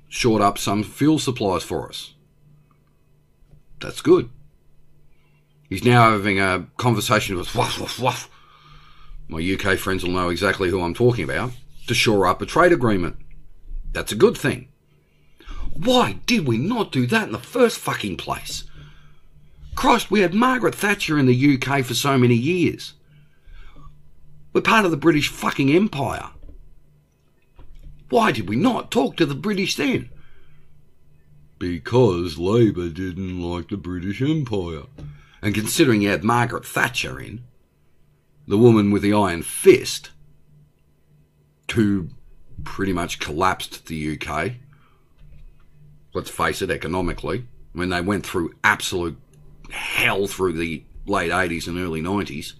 Short 0.09 0.42
up 0.42 0.59
some 0.59 0.83
fuel 0.83 1.20
supplies 1.20 1.62
for 1.62 1.88
us. 1.88 2.14
That's 3.81 4.02
good. 4.02 4.29
He's 5.68 5.85
now 5.85 6.11
having 6.11 6.40
a 6.40 6.66
conversation 6.79 7.37
with 7.37 7.55
woof, 7.55 7.79
woof, 7.79 8.00
woof. 8.00 8.29
My 9.29 9.38
UK 9.38 9.79
friends 9.79 10.02
will 10.02 10.11
know 10.11 10.31
exactly 10.31 10.68
who 10.68 10.81
I'm 10.81 10.94
talking 10.94 11.24
about 11.24 11.52
to 11.87 11.94
shore 11.94 12.26
up 12.26 12.42
a 12.42 12.46
trade 12.46 12.72
agreement. 12.72 13.16
That's 13.92 14.12
a 14.12 14.16
good 14.16 14.37
thing. 14.37 14.68
Why 15.74 16.18
did 16.26 16.48
we 16.48 16.59
not 16.59 16.90
do 16.90 17.07
that 17.07 17.26
in 17.26 17.33
the 17.33 17.38
first 17.38 17.79
fucking 17.79 18.16
place? 18.16 18.64
Christ, 19.76 20.11
we 20.11 20.20
had 20.20 20.35
Margaret 20.35 20.74
Thatcher 20.74 21.18
in 21.18 21.26
the 21.26 21.55
UK 21.55 21.85
for 21.85 21.94
so 21.94 22.18
many 22.18 22.35
years. 22.35 22.94
We're 24.57 24.62
part 24.62 24.87
of 24.87 24.90
the 24.90 24.97
British 24.97 25.29
fucking 25.29 25.71
Empire. 25.71 26.31
Why 28.09 28.33
did 28.33 28.49
we 28.49 28.57
not 28.57 28.90
talk 28.90 29.16
to 29.16 29.27
the 29.27 29.35
British 29.35 29.77
then? 29.77 30.09
Because 31.59 32.38
Labour 32.38 32.88
didn't 32.88 33.42
like 33.42 33.69
the 33.69 33.77
British 33.77 34.23
Empire. 34.23 34.85
And 35.42 35.55
considering 35.55 36.01
you 36.01 36.09
had 36.09 36.25
Margaret 36.25 36.64
Thatcher 36.64 37.21
in, 37.21 37.45
the 38.49 38.57
woman 38.57 38.90
with 38.90 39.03
the 39.03 39.12
iron 39.12 39.42
fist, 39.42 40.09
who 41.75 42.09
pretty 42.64 42.95
much 42.95 43.19
collapsed 43.19 43.88
the 43.88 44.19
UK, 44.19 44.53
let's 46.14 46.31
face 46.31 46.62
it, 46.62 46.71
economically, 46.71 47.47
when 47.75 47.90
they 47.90 48.01
went 48.01 48.25
through 48.25 48.55
absolute 48.64 49.19
hell 49.71 50.27
through 50.27 50.55
the 50.55 50.83
late 51.05 51.31
80s 51.31 51.69
and 51.69 51.79
early 51.79 52.01
90s, 52.01 52.55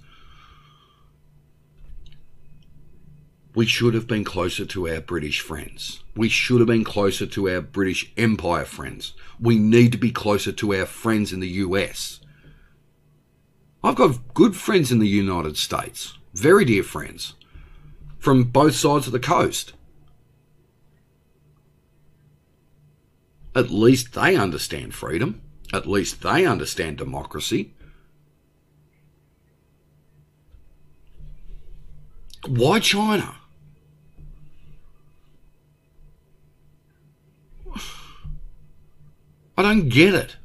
we 3.57 3.64
should 3.64 3.95
have 3.95 4.07
been 4.07 4.23
closer 4.23 4.66
to 4.66 4.87
our 4.87 5.01
British 5.01 5.40
friends. 5.40 6.05
We 6.14 6.29
should 6.29 6.61
have 6.61 6.66
been 6.66 6.85
closer 6.85 7.25
to 7.25 7.49
our 7.49 7.62
British 7.62 8.12
Empire 8.14 8.66
friends. 8.66 9.14
We 9.40 9.59
need 9.59 9.92
to 9.92 9.99
be 9.99 10.11
closer 10.11 10.53
to 10.53 10.75
our 10.75 10.85
friends 10.85 11.33
in 11.33 11.40
the 11.40 11.49
US. 11.64 12.21
I've 13.83 13.95
got 13.95 14.35
good 14.35 14.55
friends 14.55 14.92
in 14.92 14.99
the 14.99 15.09
United 15.09 15.57
States, 15.57 16.19
very 16.35 16.66
dear 16.66 16.83
friends, 16.83 17.33
from 18.19 18.45
both 18.45 18.75
sides 18.75 19.07
of 19.07 19.14
the 19.14 19.19
coast. 19.19 19.73
At 23.55 23.71
least 23.71 24.12
they 24.12 24.37
understand 24.37 24.92
freedom. 24.92 25.40
At 25.73 25.87
least 25.87 26.21
they 26.21 26.45
understand 26.45 26.99
democracy. 26.99 27.73
Why 32.47 32.81
China? 32.81 33.37
I 39.57 39.62
don't 39.62 39.88
get 39.88 40.14
it. 40.14 40.37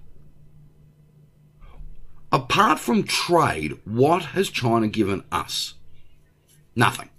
Apart 2.31 2.79
from 2.79 3.03
trade, 3.03 3.77
what 3.83 4.23
has 4.23 4.49
China 4.49 4.87
given 4.87 5.23
us? 5.31 5.73
Nothing. 6.75 7.09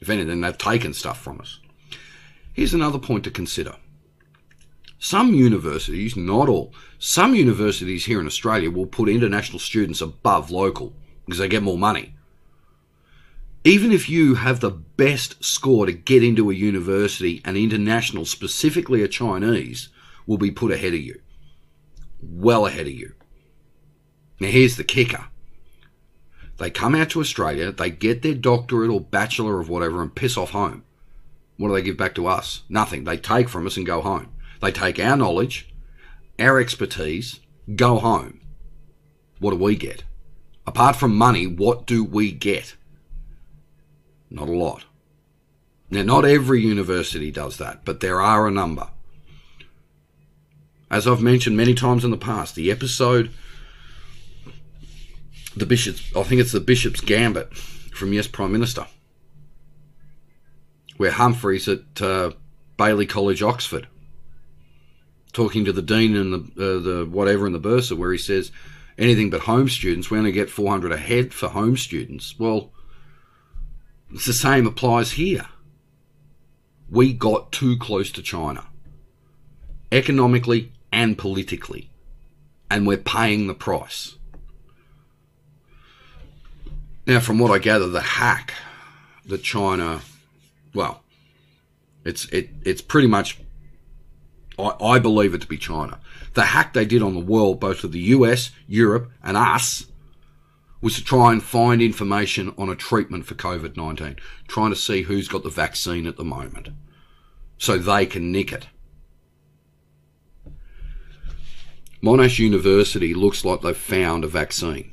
If 0.00 0.08
anything, 0.08 0.40
they've 0.40 0.56
taken 0.56 0.94
stuff 0.94 1.20
from 1.20 1.40
us. 1.40 1.60
Here's 2.54 2.72
another 2.72 2.98
point 2.98 3.24
to 3.24 3.30
consider. 3.30 3.76
Some 4.98 5.34
universities, 5.34 6.16
not 6.16 6.48
all, 6.48 6.72
some 6.98 7.34
universities 7.34 8.06
here 8.06 8.18
in 8.18 8.26
Australia 8.26 8.70
will 8.70 8.86
put 8.86 9.10
international 9.10 9.58
students 9.58 10.00
above 10.00 10.50
local 10.50 10.94
because 11.26 11.38
they 11.38 11.48
get 11.48 11.62
more 11.62 11.76
money. 11.76 12.14
Even 13.62 13.92
if 13.92 14.08
you 14.08 14.36
have 14.36 14.60
the 14.60 14.70
best 14.70 15.44
score 15.44 15.84
to 15.84 15.92
get 15.92 16.22
into 16.22 16.50
a 16.50 16.54
university, 16.54 17.42
an 17.44 17.56
international, 17.56 18.24
specifically 18.24 19.02
a 19.02 19.08
Chinese, 19.08 19.90
will 20.26 20.38
be 20.38 20.50
put 20.50 20.72
ahead 20.72 20.94
of 20.94 21.00
you. 21.00 21.20
Well 22.20 22.66
ahead 22.66 22.86
of 22.86 22.92
you. 22.92 23.14
Now 24.40 24.48
here's 24.48 24.76
the 24.76 24.84
kicker. 24.84 25.26
They 26.58 26.70
come 26.70 26.94
out 26.94 27.10
to 27.10 27.20
Australia, 27.20 27.70
they 27.70 27.90
get 27.90 28.22
their 28.22 28.34
doctorate 28.34 28.90
or 28.90 29.00
bachelor 29.00 29.60
of 29.60 29.68
whatever 29.68 30.02
and 30.02 30.14
piss 30.14 30.36
off 30.36 30.50
home. 30.50 30.84
What 31.58 31.68
do 31.68 31.74
they 31.74 31.82
give 31.82 31.96
back 31.96 32.14
to 32.16 32.26
us? 32.26 32.62
Nothing. 32.68 33.04
They 33.04 33.16
take 33.16 33.48
from 33.48 33.66
us 33.66 33.76
and 33.76 33.86
go 33.86 34.00
home. 34.00 34.32
They 34.60 34.72
take 34.72 34.98
our 34.98 35.16
knowledge, 35.16 35.72
our 36.38 36.58
expertise, 36.58 37.40
go 37.74 37.98
home. 37.98 38.40
What 39.38 39.50
do 39.50 39.56
we 39.56 39.76
get? 39.76 40.04
Apart 40.66 40.96
from 40.96 41.16
money, 41.16 41.46
what 41.46 41.86
do 41.86 42.04
we 42.04 42.32
get? 42.32 42.76
Not 44.30 44.48
a 44.48 44.52
lot. 44.52 44.84
Now, 45.90 46.02
not 46.02 46.24
every 46.24 46.62
university 46.62 47.30
does 47.30 47.58
that, 47.58 47.84
but 47.84 48.00
there 48.00 48.20
are 48.20 48.46
a 48.46 48.50
number. 48.50 48.88
As 50.90 51.06
I've 51.06 51.22
mentioned 51.22 51.56
many 51.56 51.74
times 51.74 52.04
in 52.04 52.10
the 52.10 52.16
past, 52.16 52.54
the 52.54 52.70
episode, 52.70 53.30
the 55.56 55.66
Bishop's, 55.66 56.02
I 56.14 56.22
think 56.22 56.40
it's 56.40 56.52
the 56.52 56.60
Bishop's 56.60 57.00
Gambit 57.00 57.56
from 57.56 58.12
Yes 58.12 58.28
Prime 58.28 58.52
Minister, 58.52 58.86
where 60.96 61.10
Humphreys 61.10 61.66
at 61.66 62.00
uh, 62.00 62.32
Baillie 62.78 63.08
College, 63.08 63.42
Oxford, 63.42 63.88
talking 65.32 65.64
to 65.64 65.72
the 65.72 65.82
dean 65.82 66.16
and 66.16 66.32
the 66.32 66.38
uh, 66.38 66.80
the 66.80 67.08
whatever 67.10 67.46
in 67.46 67.52
the 67.52 67.58
Bursar, 67.58 67.96
where 67.96 68.12
he 68.12 68.18
says 68.18 68.52
anything 68.96 69.28
but 69.28 69.40
home 69.40 69.68
students, 69.68 70.10
we 70.10 70.18
only 70.18 70.32
get 70.32 70.50
400 70.50 70.92
a 70.92 70.96
head 70.96 71.34
for 71.34 71.48
home 71.48 71.76
students. 71.76 72.38
Well, 72.38 72.72
it's 74.12 74.26
the 74.26 74.32
same 74.32 74.66
applies 74.66 75.12
here. 75.12 75.46
We 76.88 77.12
got 77.12 77.50
too 77.50 77.76
close 77.76 78.12
to 78.12 78.22
China, 78.22 78.64
economically 79.90 80.72
and 80.96 81.18
politically, 81.18 81.90
and 82.70 82.86
we're 82.86 82.96
paying 82.96 83.46
the 83.46 83.54
price. 83.54 84.16
Now, 87.06 87.20
from 87.20 87.38
what 87.38 87.50
I 87.50 87.58
gather, 87.58 87.86
the 87.86 88.00
hack 88.00 88.54
that 89.26 89.42
China, 89.42 90.00
well, 90.74 91.02
it's 92.02 92.24
it 92.30 92.48
it's 92.64 92.80
pretty 92.80 93.08
much 93.08 93.38
I, 94.58 94.72
I 94.80 94.98
believe 94.98 95.34
it 95.34 95.42
to 95.42 95.46
be 95.46 95.58
China. 95.58 96.00
The 96.32 96.46
hack 96.46 96.72
they 96.72 96.86
did 96.86 97.02
on 97.02 97.12
the 97.12 97.20
world, 97.20 97.60
both 97.60 97.84
of 97.84 97.92
the 97.92 98.00
US, 98.16 98.50
Europe, 98.66 99.10
and 99.22 99.36
us, 99.36 99.86
was 100.80 100.94
to 100.94 101.04
try 101.04 101.30
and 101.30 101.42
find 101.42 101.82
information 101.82 102.54
on 102.56 102.70
a 102.70 102.74
treatment 102.74 103.26
for 103.26 103.34
COVID 103.34 103.76
19, 103.76 104.16
trying 104.48 104.70
to 104.70 104.76
see 104.76 105.02
who's 105.02 105.28
got 105.28 105.42
the 105.42 105.50
vaccine 105.50 106.06
at 106.06 106.16
the 106.16 106.24
moment 106.24 106.70
so 107.58 107.76
they 107.76 108.06
can 108.06 108.32
nick 108.32 108.50
it. 108.50 108.68
Monash 112.06 112.38
University 112.38 113.14
looks 113.14 113.44
like 113.44 113.62
they've 113.62 113.76
found 113.76 114.22
a 114.22 114.28
vaccine. 114.28 114.92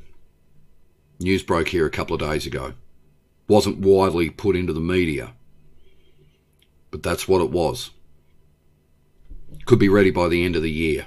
News 1.20 1.44
broke 1.44 1.68
here 1.68 1.86
a 1.86 1.90
couple 1.90 2.14
of 2.14 2.20
days 2.20 2.44
ago. 2.44 2.74
Wasn't 3.46 3.78
widely 3.78 4.30
put 4.30 4.56
into 4.56 4.72
the 4.72 4.80
media, 4.80 5.32
but 6.90 7.04
that's 7.04 7.28
what 7.28 7.40
it 7.40 7.52
was 7.52 7.92
could 9.64 9.78
be 9.78 9.88
ready 9.88 10.10
by 10.10 10.26
the 10.26 10.44
end 10.44 10.56
of 10.56 10.62
the 10.62 10.70
year. 10.72 11.06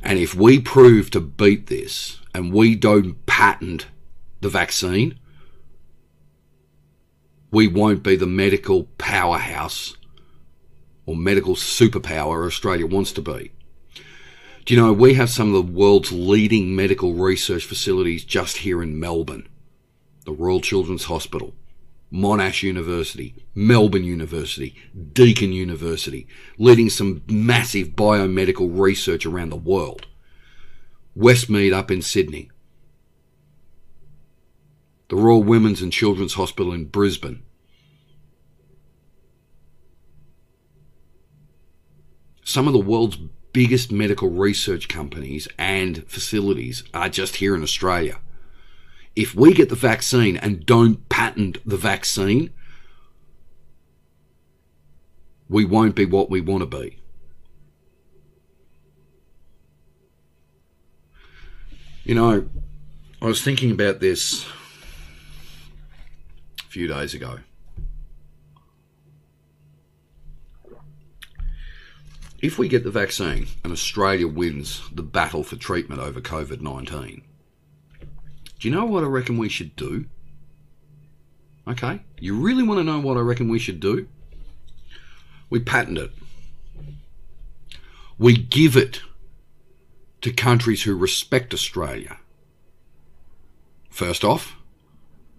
And 0.00 0.20
if 0.20 0.32
we 0.32 0.60
prove 0.60 1.10
to 1.10 1.20
beat 1.20 1.66
this 1.66 2.20
and 2.32 2.52
we 2.52 2.76
don't 2.76 3.26
patent 3.26 3.86
the 4.42 4.48
vaccine, 4.48 5.18
we 7.50 7.66
won't 7.66 8.04
be 8.04 8.14
the 8.14 8.28
medical 8.28 8.84
powerhouse 8.96 9.96
or 11.04 11.16
medical 11.16 11.56
superpower 11.56 12.46
Australia 12.46 12.86
wants 12.86 13.10
to 13.12 13.20
be. 13.20 13.50
Do 14.64 14.74
you 14.74 14.80
know, 14.80 14.92
we 14.92 15.14
have 15.14 15.28
some 15.28 15.52
of 15.52 15.54
the 15.54 15.72
world's 15.72 16.12
leading 16.12 16.76
medical 16.76 17.14
research 17.14 17.64
facilities 17.64 18.24
just 18.24 18.58
here 18.58 18.80
in 18.80 18.98
Melbourne. 18.98 19.48
The 20.24 20.32
Royal 20.32 20.60
Children's 20.60 21.04
Hospital, 21.04 21.52
Monash 22.12 22.62
University, 22.62 23.34
Melbourne 23.56 24.04
University, 24.04 24.76
Deakin 25.12 25.52
University, 25.52 26.28
leading 26.58 26.90
some 26.90 27.22
massive 27.26 27.88
biomedical 27.88 28.78
research 28.78 29.26
around 29.26 29.50
the 29.50 29.56
world. 29.56 30.06
Westmead 31.18 31.72
up 31.72 31.90
in 31.90 32.00
Sydney. 32.00 32.48
The 35.08 35.16
Royal 35.16 35.42
Women's 35.42 35.82
and 35.82 35.92
Children's 35.92 36.34
Hospital 36.34 36.72
in 36.72 36.84
Brisbane. 36.84 37.42
Some 42.44 42.68
of 42.68 42.72
the 42.72 42.78
world's 42.78 43.18
biggest 43.52 43.92
medical 43.92 44.30
research 44.30 44.88
companies 44.88 45.46
and 45.58 46.06
facilities 46.08 46.84
are 46.94 47.08
just 47.08 47.36
here 47.36 47.54
in 47.54 47.62
Australia 47.62 48.18
if 49.14 49.34
we 49.34 49.52
get 49.52 49.68
the 49.68 49.76
vaccine 49.76 50.36
and 50.36 50.64
don't 50.64 51.08
patent 51.08 51.58
the 51.66 51.76
vaccine, 51.76 52.50
we 55.48 55.64
won't 55.64 55.94
be 55.94 56.04
what 56.04 56.30
we 56.30 56.40
want 56.40 56.62
to 56.62 56.78
be. 56.78 56.98
You 62.04 62.14
know, 62.14 62.48
I 63.20 63.26
was 63.26 63.42
thinking 63.42 63.70
about 63.70 64.00
this 64.00 64.44
a 66.60 66.68
few 66.68 66.88
days 66.88 67.14
ago. 67.14 67.38
If 72.42 72.58
we 72.58 72.66
get 72.66 72.82
the 72.82 72.90
vaccine 72.90 73.46
and 73.62 73.72
Australia 73.72 74.26
wins 74.26 74.82
the 74.92 75.04
battle 75.04 75.44
for 75.44 75.54
treatment 75.54 76.00
over 76.00 76.20
COVID 76.20 76.60
19, 76.60 77.22
do 78.58 78.68
you 78.68 78.74
know 78.74 78.84
what 78.84 79.04
I 79.04 79.06
reckon 79.06 79.38
we 79.38 79.48
should 79.48 79.76
do? 79.76 80.06
Okay, 81.68 82.00
you 82.18 82.36
really 82.36 82.64
want 82.64 82.78
to 82.80 82.84
know 82.84 82.98
what 82.98 83.16
I 83.16 83.20
reckon 83.20 83.48
we 83.48 83.60
should 83.60 83.78
do? 83.78 84.08
We 85.50 85.60
patent 85.60 85.98
it. 85.98 86.10
We 88.18 88.36
give 88.36 88.76
it 88.76 89.02
to 90.22 90.32
countries 90.32 90.82
who 90.82 90.96
respect 90.96 91.54
Australia. 91.54 92.18
First 93.88 94.24
off, 94.24 94.56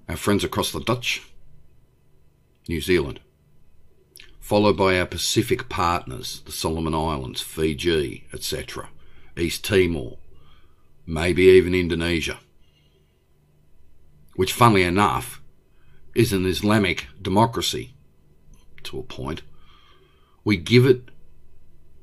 our 0.07 0.15
friends 0.15 0.45
across 0.45 0.71
the 0.71 0.79
ditch, 0.79 1.21
New 2.69 2.79
Zealand, 2.79 3.19
followed 4.43 4.77
by 4.77 4.99
our 4.99 5.05
Pacific 5.05 5.69
partners, 5.69 6.41
the 6.45 6.51
Solomon 6.51 6.93
Islands, 6.93 7.41
Fiji, 7.41 8.27
etc., 8.33 8.89
East 9.37 9.63
Timor, 9.63 10.17
maybe 11.05 11.43
even 11.43 11.73
Indonesia 11.73 12.39
which, 14.35 14.53
funnily 14.53 14.83
enough, 14.83 15.41
is 16.15 16.33
an 16.33 16.45
Islamic 16.45 17.07
democracy 17.21 17.93
to 18.83 18.99
a 18.99 19.03
point, 19.03 19.41
we 20.43 20.57
give 20.57 20.85
it 20.85 21.09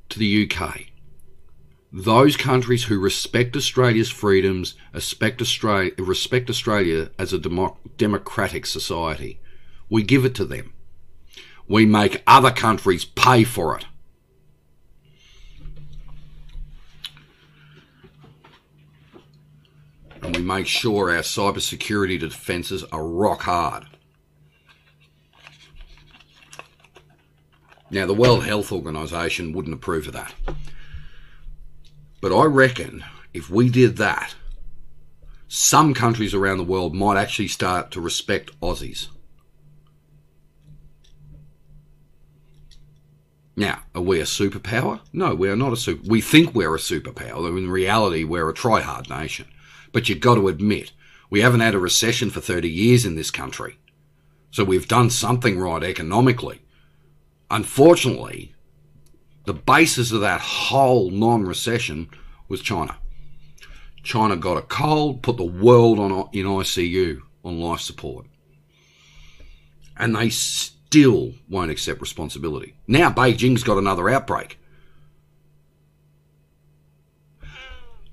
to 0.09 0.19
the 0.19 0.49
UK. 0.51 0.87
Those 1.93 2.37
countries 2.37 2.85
who 2.85 2.99
respect 2.99 3.57
Australia's 3.57 4.11
freedoms, 4.11 4.75
respect 4.95 5.43
Australia, 5.43 5.93
respect 5.99 6.49
Australia 6.49 7.11
as 7.19 7.33
a 7.33 7.39
democ- 7.39 7.77
democratic 7.97 8.65
society, 8.65 9.41
we 9.89 10.03
give 10.03 10.25
it 10.25 10.35
to 10.37 10.45
them. 10.45 10.73
We 11.71 11.87
make 11.87 12.25
other 12.27 12.51
countries 12.51 13.05
pay 13.05 13.45
for 13.45 13.79
it. 13.79 13.87
and 20.21 20.37
we 20.37 20.43
make 20.43 20.67
sure 20.67 21.11
our 21.11 21.23
cybersecurity 21.23 22.19
defences 22.19 22.83
are 22.93 23.07
rock 23.07 23.43
hard. 23.43 23.87
Now, 27.89 28.05
the 28.05 28.15
World 28.15 28.45
Health 28.45 28.73
Organization 28.73 29.53
wouldn't 29.53 29.75
approve 29.75 30.09
of 30.09 30.13
that. 30.13 30.35
But 32.21 32.37
I 32.37 32.45
reckon 32.47 33.05
if 33.33 33.49
we 33.49 33.71
did 33.71 33.97
that, 33.97 34.35
some 35.47 35.95
countries 35.95 36.35
around 36.35 36.59
the 36.59 36.65
world 36.65 36.97
might 36.97 37.17
actually 37.17 37.49
start 37.49 37.93
to 37.93 38.01
respect 38.01 38.51
Aussies. 38.61 39.07
Now, 43.57 43.83
are 43.95 44.03
we 44.03 44.21
a 44.21 44.25
superpower? 44.25 45.01
No, 45.13 45.35
we 45.35 45.49
are 45.49 45.57
not 45.57 45.73
a 45.73 45.77
super. 45.77 46.09
We 46.09 46.21
think 46.21 46.55
we're 46.55 46.75
a 46.75 46.79
superpower. 46.79 47.43
Though 47.43 47.57
in 47.57 47.71
reality, 47.71 48.25
we're 48.25 48.49
a 48.49 48.55
try-hard 48.55 49.11
nation. 49.11 49.47
But 49.93 50.09
you've 50.09 50.21
got 50.21 50.37
to 50.37 50.49
admit, 50.49 50.93
we 51.31 51.41
haven't 51.41 51.61
had 51.61 51.75
a 51.75 51.79
recession 51.79 52.31
for 52.31 52.41
30 52.41 52.71
years 52.71 53.05
in 53.05 53.17
this 53.17 53.31
country. 53.31 53.79
So 54.51 54.65
we've 54.65 54.89
done 54.89 55.11
something 55.11 55.59
right 55.59 55.83
economically. 55.83 56.63
Unfortunately, 57.51 58.55
the 59.45 59.55
basis 59.55 60.13
of 60.13 60.21
that 60.21 60.41
whole 60.41 61.11
non 61.11 61.45
recession 61.45 62.09
was 62.49 62.61
China. 62.61 62.97
China 64.03 64.37
got 64.37 64.57
a 64.57 64.63
cold, 64.63 65.23
put 65.23 65.37
the 65.37 65.45
world 65.45 65.99
on 65.99 66.13
in 66.33 66.47
ICU 66.47 67.21
on 67.45 67.61
life 67.61 67.81
support. 67.81 68.27
And 69.97 70.17
they 70.17 70.31
still 70.91 71.35
won't 71.49 71.71
accept 71.71 72.01
responsibility. 72.01 72.75
Now 72.89 73.13
Beijing's 73.13 73.63
got 73.63 73.79
another 73.79 74.11
outbreak. 74.11 74.59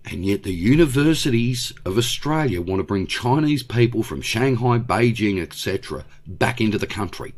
And 0.06 0.24
yet 0.24 0.44
the 0.44 0.54
universities 0.54 1.74
of 1.86 1.98
Australia 1.98 2.62
want 2.62 2.80
to 2.80 2.84
bring 2.84 3.08
Chinese 3.08 3.64
people 3.64 4.04
from 4.04 4.22
Shanghai, 4.22 4.78
Beijing, 4.78 5.42
etc. 5.42 6.06
back 6.28 6.62
into 6.62 6.78
the 6.78 6.86
country. 6.86 7.34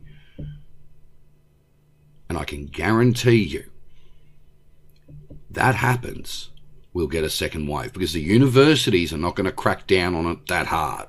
And 2.27 2.37
I 2.37 2.43
can 2.43 2.65
guarantee 2.65 3.41
you 3.41 3.63
that 5.49 5.75
happens, 5.75 6.49
we'll 6.91 7.07
get 7.07 7.23
a 7.23 7.29
second 7.29 7.65
wave 7.67 7.93
because 7.93 8.11
the 8.11 8.19
universities 8.19 9.13
are 9.13 9.17
not 9.17 9.37
going 9.37 9.45
to 9.45 9.53
crack 9.53 9.87
down 9.87 10.15
on 10.15 10.25
it 10.25 10.47
that 10.47 10.67
hard. 10.67 11.07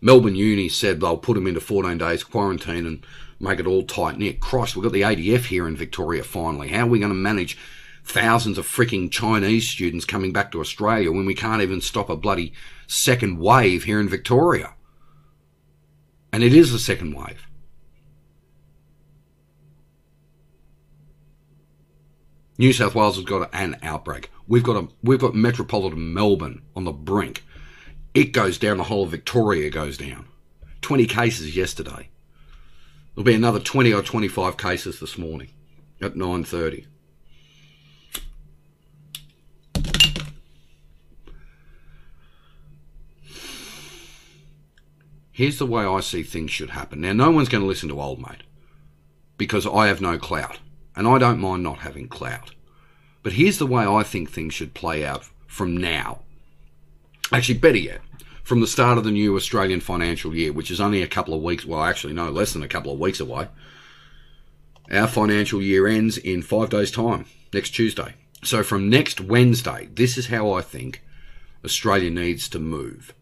Melbourne 0.00 0.36
Uni 0.36 0.68
said 0.68 1.00
they'll 1.00 1.16
put 1.16 1.34
them 1.34 1.46
into 1.46 1.60
14 1.60 1.98
days 1.98 2.22
quarantine 2.22 2.86
and 2.86 3.04
make 3.40 3.58
it 3.58 3.66
all 3.66 3.82
tight 3.82 4.18
knit. 4.18 4.40
Christ, 4.40 4.76
we've 4.76 4.82
got 4.82 4.92
the 4.92 5.02
ADF 5.02 5.46
here 5.46 5.66
in 5.66 5.76
Victoria 5.76 6.22
finally. 6.22 6.68
How 6.68 6.86
are 6.86 6.90
we 6.90 6.98
going 6.98 7.12
to 7.12 7.18
manage 7.18 7.58
thousands 8.04 8.58
of 8.58 8.66
freaking 8.66 9.10
Chinese 9.10 9.68
students 9.68 10.04
coming 10.04 10.32
back 10.32 10.52
to 10.52 10.60
Australia 10.60 11.12
when 11.12 11.26
we 11.26 11.34
can't 11.34 11.62
even 11.62 11.80
stop 11.80 12.08
a 12.08 12.16
bloody 12.16 12.52
second 12.86 13.38
wave 13.38 13.84
here 13.84 14.00
in 14.00 14.08
Victoria? 14.08 14.74
And 16.32 16.42
it 16.42 16.54
is 16.54 16.72
a 16.72 16.78
second 16.78 17.14
wave. 17.14 17.46
New 22.58 22.72
South 22.72 22.94
Wales 22.94 23.16
has 23.16 23.24
got 23.24 23.48
an 23.54 23.76
outbreak. 23.82 24.30
We've 24.48 24.64
got 24.64 24.76
a 24.76 24.88
we've 25.02 25.20
got 25.20 25.34
metropolitan 25.34 26.12
Melbourne 26.12 26.62
on 26.74 26.84
the 26.84 26.92
brink. 26.92 27.44
It 28.18 28.32
goes 28.32 28.58
down. 28.58 28.78
The 28.78 28.82
whole 28.82 29.04
of 29.04 29.12
Victoria 29.12 29.70
goes 29.70 29.96
down. 29.96 30.26
Twenty 30.80 31.06
cases 31.06 31.54
yesterday. 31.54 32.08
There'll 33.14 33.24
be 33.24 33.32
another 33.32 33.60
twenty 33.60 33.94
or 33.94 34.02
twenty-five 34.02 34.56
cases 34.56 34.98
this 34.98 35.16
morning 35.16 35.50
at 36.00 36.16
nine 36.16 36.42
thirty. 36.42 36.88
Here's 45.30 45.60
the 45.60 45.66
way 45.66 45.84
I 45.84 46.00
see 46.00 46.24
things 46.24 46.50
should 46.50 46.70
happen. 46.70 47.02
Now, 47.02 47.12
no 47.12 47.30
one's 47.30 47.48
going 47.48 47.62
to 47.62 47.68
listen 47.68 47.88
to 47.90 48.00
old 48.00 48.18
mate 48.20 48.42
because 49.36 49.64
I 49.64 49.86
have 49.86 50.00
no 50.00 50.18
clout 50.18 50.58
and 50.96 51.06
I 51.06 51.18
don't 51.18 51.38
mind 51.38 51.62
not 51.62 51.78
having 51.78 52.08
clout. 52.08 52.50
But 53.22 53.34
here's 53.34 53.58
the 53.58 53.66
way 53.66 53.86
I 53.86 54.02
think 54.02 54.28
things 54.28 54.54
should 54.54 54.74
play 54.74 55.06
out 55.06 55.24
from 55.46 55.76
now. 55.76 56.22
Actually, 57.30 57.58
better 57.58 57.78
yet, 57.78 58.00
from 58.48 58.60
the 58.60 58.66
start 58.66 58.96
of 58.96 59.04
the 59.04 59.10
new 59.10 59.36
Australian 59.36 59.78
financial 59.78 60.34
year, 60.34 60.54
which 60.54 60.70
is 60.70 60.80
only 60.80 61.02
a 61.02 61.06
couple 61.06 61.34
of 61.34 61.42
weeks, 61.42 61.66
well, 61.66 61.84
actually, 61.84 62.14
no, 62.14 62.30
less 62.30 62.54
than 62.54 62.62
a 62.62 62.68
couple 62.68 62.90
of 62.90 62.98
weeks 62.98 63.20
away. 63.20 63.46
Our 64.90 65.06
financial 65.06 65.60
year 65.60 65.86
ends 65.86 66.16
in 66.16 66.40
five 66.40 66.70
days' 66.70 66.90
time, 66.90 67.26
next 67.52 67.72
Tuesday. 67.72 68.14
So 68.42 68.62
from 68.62 68.88
next 68.88 69.20
Wednesday, 69.20 69.90
this 69.92 70.16
is 70.16 70.28
how 70.28 70.52
I 70.52 70.62
think 70.62 71.02
Australia 71.62 72.08
needs 72.08 72.48
to 72.48 72.58
move. 72.58 73.12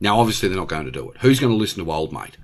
Now, 0.00 0.18
obviously, 0.18 0.48
they're 0.48 0.56
not 0.56 0.68
going 0.68 0.86
to 0.86 0.90
do 0.90 1.10
it. 1.10 1.18
Who's 1.18 1.40
going 1.40 1.52
to 1.52 1.58
listen 1.58 1.84
to 1.84 1.92
old 1.92 2.10
mate? 2.10 2.38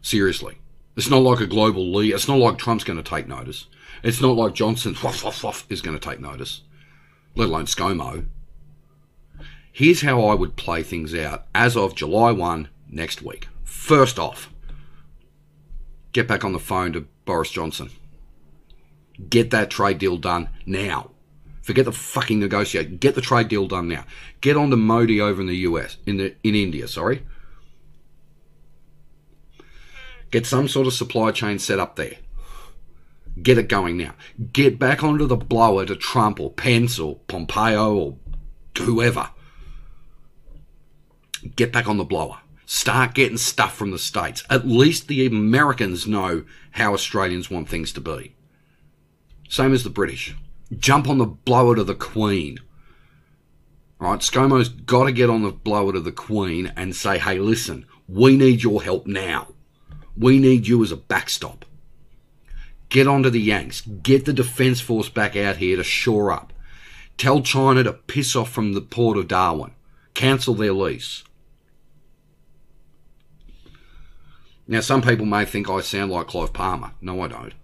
Seriously. 0.00 0.56
It's 0.96 1.10
not 1.10 1.20
like 1.20 1.40
a 1.40 1.46
global 1.46 1.92
lead. 1.92 2.14
It's 2.14 2.26
not 2.26 2.38
like 2.38 2.56
Trump's 2.56 2.84
going 2.84 3.02
to 3.02 3.02
take 3.02 3.28
notice. 3.28 3.66
It's 4.02 4.22
not 4.22 4.34
like 4.34 4.54
Johnson 4.54 4.96
is 5.68 5.82
going 5.82 5.98
to 5.98 6.08
take 6.08 6.20
notice, 6.20 6.62
let 7.36 7.50
alone 7.50 7.66
ScoMo. 7.66 8.28
Here's 9.72 10.02
how 10.02 10.22
I 10.26 10.34
would 10.34 10.56
play 10.56 10.82
things 10.82 11.14
out 11.14 11.46
as 11.54 11.76
of 11.78 11.94
July 11.94 12.30
1 12.30 12.68
next 12.90 13.22
week. 13.22 13.48
First 13.64 14.18
off, 14.18 14.52
get 16.12 16.28
back 16.28 16.44
on 16.44 16.52
the 16.52 16.58
phone 16.58 16.92
to 16.92 17.06
Boris 17.24 17.50
Johnson. 17.50 17.88
Get 19.30 19.50
that 19.50 19.70
trade 19.70 19.98
deal 19.98 20.18
done 20.18 20.50
now. 20.66 21.10
Forget 21.62 21.86
the 21.86 21.92
fucking 21.92 22.38
negotiate. 22.38 23.00
Get 23.00 23.14
the 23.14 23.20
trade 23.22 23.48
deal 23.48 23.66
done 23.66 23.88
now. 23.88 24.04
Get 24.42 24.58
on 24.58 24.70
to 24.70 24.76
Modi 24.76 25.20
over 25.20 25.40
in 25.40 25.46
the 25.46 25.56
US, 25.58 25.96
in 26.04 26.18
the 26.18 26.34
in 26.42 26.54
India, 26.54 26.86
sorry. 26.86 27.22
Get 30.30 30.46
some 30.46 30.68
sort 30.68 30.86
of 30.86 30.92
supply 30.92 31.30
chain 31.30 31.58
set 31.58 31.78
up 31.78 31.96
there. 31.96 32.16
Get 33.40 33.58
it 33.58 33.68
going 33.68 33.96
now. 33.96 34.14
Get 34.52 34.78
back 34.78 35.02
onto 35.02 35.26
the 35.26 35.36
blower 35.36 35.86
to 35.86 35.96
Trump 35.96 36.40
or 36.40 36.50
Pence 36.50 36.98
or 36.98 37.16
Pompeo 37.26 37.94
or 37.94 38.16
whoever. 38.76 39.30
Get 41.56 41.72
back 41.72 41.88
on 41.88 41.96
the 41.98 42.04
blower. 42.04 42.38
Start 42.66 43.14
getting 43.14 43.36
stuff 43.36 43.74
from 43.74 43.90
the 43.90 43.98
States. 43.98 44.44
At 44.48 44.66
least 44.66 45.08
the 45.08 45.26
Americans 45.26 46.06
know 46.06 46.44
how 46.72 46.94
Australians 46.94 47.50
want 47.50 47.68
things 47.68 47.92
to 47.92 48.00
be. 48.00 48.34
Same 49.48 49.74
as 49.74 49.84
the 49.84 49.90
British. 49.90 50.34
Jump 50.78 51.08
on 51.08 51.18
the 51.18 51.26
blower 51.26 51.76
to 51.76 51.84
the 51.84 51.94
Queen. 51.94 52.58
Right, 53.98 54.20
ScoMo's 54.20 54.68
got 54.68 55.04
to 55.04 55.12
get 55.12 55.30
on 55.30 55.42
the 55.42 55.52
blower 55.52 55.92
to 55.92 56.00
the 56.00 56.12
Queen 56.12 56.72
and 56.76 56.96
say, 56.96 57.18
hey, 57.18 57.38
listen, 57.38 57.86
we 58.08 58.36
need 58.36 58.62
your 58.62 58.82
help 58.82 59.06
now. 59.06 59.48
We 60.16 60.38
need 60.38 60.66
you 60.66 60.82
as 60.82 60.90
a 60.90 60.96
backstop. 60.96 61.64
Get 62.88 63.06
onto 63.06 63.30
the 63.30 63.40
Yanks. 63.40 63.80
Get 63.82 64.24
the 64.24 64.32
Defence 64.32 64.80
Force 64.80 65.08
back 65.08 65.36
out 65.36 65.56
here 65.56 65.76
to 65.76 65.84
shore 65.84 66.32
up. 66.32 66.52
Tell 67.16 67.42
China 67.42 67.82
to 67.84 67.92
piss 67.92 68.34
off 68.34 68.50
from 68.50 68.72
the 68.72 68.80
port 68.80 69.16
of 69.16 69.28
Darwin. 69.28 69.72
Cancel 70.14 70.54
their 70.54 70.72
lease. 70.72 71.22
Now, 74.66 74.80
some 74.80 75.02
people 75.02 75.26
may 75.26 75.44
think 75.44 75.68
I 75.68 75.80
sound 75.80 76.12
like 76.12 76.28
Clive 76.28 76.52
Palmer. 76.52 76.92
No, 77.00 77.20
I 77.20 77.28
don't. 77.28 77.54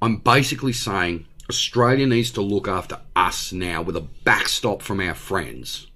I'm 0.00 0.16
basically 0.16 0.72
saying 0.72 1.26
Australia 1.48 2.06
needs 2.06 2.30
to 2.32 2.42
look 2.42 2.68
after 2.68 3.00
us 3.14 3.52
now 3.52 3.82
with 3.82 3.96
a 3.96 4.00
backstop 4.24 4.82
from 4.82 5.00
our 5.00 5.14
friends. 5.14 5.86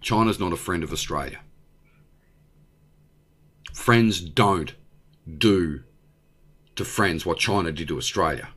China's 0.00 0.38
not 0.38 0.52
a 0.52 0.56
friend 0.56 0.84
of 0.84 0.92
Australia. 0.92 1.40
Friends 3.72 4.20
don't 4.20 4.74
do 5.38 5.82
to 6.76 6.84
friends 6.84 7.24
what 7.24 7.38
China 7.38 7.72
did 7.72 7.88
to 7.88 7.96
Australia. 7.96 8.48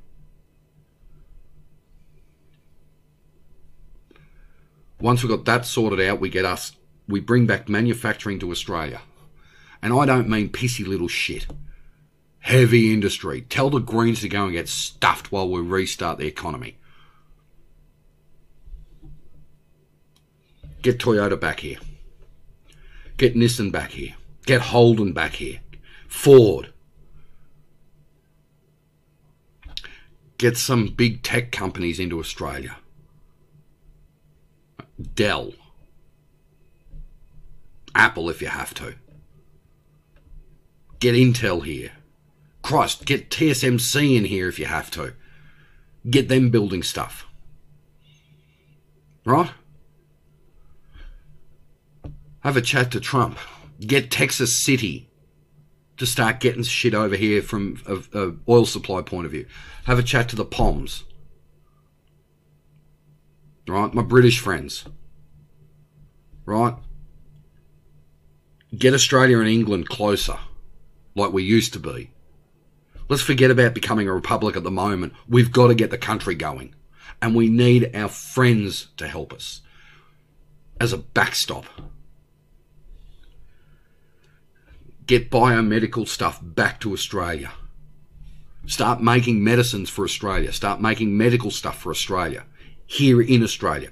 Once 5.00 5.24
we've 5.24 5.30
got 5.30 5.46
that 5.46 5.66
sorted 5.66 6.02
out, 6.02 6.20
we 6.20 6.30
get 6.30 6.44
us, 6.46 6.74
we 7.08 7.20
bring 7.20 7.46
back 7.46 7.70
manufacturing 7.70 8.40
to 8.40 8.52
Australia. 8.52 9.02
And 9.82 9.94
I 9.94 10.06
don't 10.06 10.30
mean 10.30 10.50
pissy 10.50 10.86
little 10.86 11.08
shit. 11.08 11.48
Heavy 12.40 12.94
industry. 12.94 13.42
Tell 13.42 13.70
the 13.70 13.80
Greens 13.80 14.22
to 14.22 14.30
go 14.30 14.46
and 14.46 14.54
get 14.54 14.70
stuffed 14.70 15.32
while 15.32 15.50
we 15.50 15.62
restart 15.62 16.18
the 16.18 16.28
economy. 16.28 16.78
Get 20.82 21.00
Toyota 21.00 21.40
back 21.40 21.60
here. 21.60 21.78
Get 23.18 23.36
Nissan 23.36 23.72
back 23.72 23.92
here. 23.92 24.16
Get 24.46 24.62
Holden 24.62 25.12
back 25.12 25.34
here. 25.34 25.60
Ford. 26.08 26.72
Get 30.38 30.56
some 30.56 30.88
big 30.88 31.24
tech 31.24 31.52
companies 31.52 32.00
into 32.00 32.20
Australia. 32.20 32.78
Dell. 35.16 35.52
Apple 37.96 38.30
if 38.30 38.42
you 38.42 38.48
have 38.48 38.74
to. 38.76 38.96
Get 41.00 41.16
Intel 41.16 41.64
here. 41.64 41.92
Christ, 42.62 43.06
get 43.06 43.30
TSMC 43.30 44.18
in 44.18 44.26
here 44.26 44.50
if 44.50 44.60
you 44.60 44.66
have 44.66 44.92
to. 44.92 45.14
Get 46.10 46.30
them 46.30 46.50
building 46.50 46.84
stuff. 46.84 47.26
Right? 49.26 49.52
Have 52.42 52.58
a 52.58 52.62
chat 52.62 52.92
to 52.92 53.00
Trump 53.00 53.38
get 53.80 54.12
Texas 54.12 54.56
City 54.56 55.10
to 55.98 56.06
start 56.06 56.40
getting 56.40 56.64
shit 56.64 56.94
over 56.94 57.16
here 57.16 57.42
from 57.42 57.82
a, 57.88 58.34
oil 58.50 58.66
supply 58.66 59.02
point 59.02 59.26
of 59.26 59.32
view. 59.32 59.46
Have 59.86 60.00
a 60.00 60.04
chat 60.04 60.30
to 60.30 60.36
the 60.36 60.46
Poms. 60.46 61.04
Right? 63.68 63.94
My 63.94 64.04
British 64.04 64.40
friends. 64.40 64.86
Right? 66.46 66.76
Get 68.78 68.94
Australia 68.94 69.40
and 69.40 69.48
England 69.48 69.90
closer, 69.90 70.38
like 71.18 71.34
we 71.34 71.44
used 71.44 71.74
to 71.74 71.80
be. 71.80 72.12
Let's 73.10 73.24
forget 73.24 73.52
about 73.52 73.74
becoming 73.74 74.08
a 74.08 74.14
republic 74.14 74.56
at 74.56 74.64
the 74.64 74.72
moment. 74.72 75.14
We've 75.28 75.52
got 75.52 75.68
to 75.68 75.76
get 75.76 75.92
the 75.92 75.98
country 75.98 76.36
going. 76.36 76.76
And 77.22 77.36
we 77.36 77.50
need 77.50 77.96
our 77.96 78.10
friends 78.10 78.88
to 78.98 79.08
help 79.08 79.34
us 79.34 79.62
as 80.80 80.94
a 80.94 80.98
backstop. 80.98 81.66
Get 85.06 85.32
biomedical 85.32 86.08
stuff 86.08 86.40
back 86.44 86.80
to 86.82 86.94
Australia. 86.94 87.52
Start 88.68 89.02
making 89.02 89.44
medicines 89.44 89.90
for 89.90 90.04
Australia. 90.04 90.52
Start 90.52 90.82
making 90.82 91.18
medical 91.18 91.50
stuff 91.50 91.82
for 91.82 91.90
Australia. 91.90 92.46
Here 92.86 93.22
in 93.22 93.42
Australia. 93.42 93.90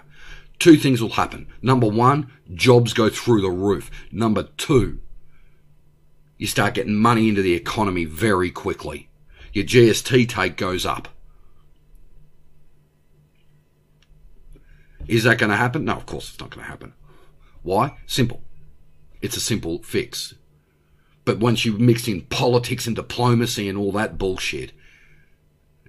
Two 0.59 0.75
things 0.75 1.01
will 1.01 1.09
happen. 1.09 1.47
Number 1.61 1.87
one, 1.87 2.31
jobs 2.53 2.93
go 2.93 3.09
through 3.09 3.41
the 3.41 3.49
roof. 3.49 3.89
Number 4.11 4.43
two, 4.57 4.99
you 6.37 6.47
start 6.47 6.73
getting 6.73 6.95
money 6.95 7.29
into 7.29 7.41
the 7.41 7.53
economy 7.53 8.05
very 8.05 8.51
quickly. 8.51 9.09
Your 9.53 9.65
GST 9.65 10.27
take 10.29 10.57
goes 10.57 10.85
up. 10.85 11.07
Is 15.07 15.23
that 15.23 15.37
going 15.37 15.51
to 15.51 15.55
happen? 15.55 15.85
No, 15.85 15.93
of 15.93 16.05
course 16.05 16.29
it's 16.29 16.39
not 16.39 16.49
going 16.49 16.65
to 16.65 16.69
happen. 16.69 16.93
Why? 17.61 17.97
Simple. 18.05 18.41
It's 19.21 19.37
a 19.37 19.41
simple 19.41 19.81
fix. 19.81 20.33
But 21.23 21.39
once 21.39 21.65
you 21.65 21.73
mix 21.73 22.07
in 22.07 22.21
politics 22.21 22.85
and 22.85 22.95
diplomacy 22.95 23.67
and 23.69 23.77
all 23.77 23.91
that 23.93 24.17
bullshit, 24.17 24.71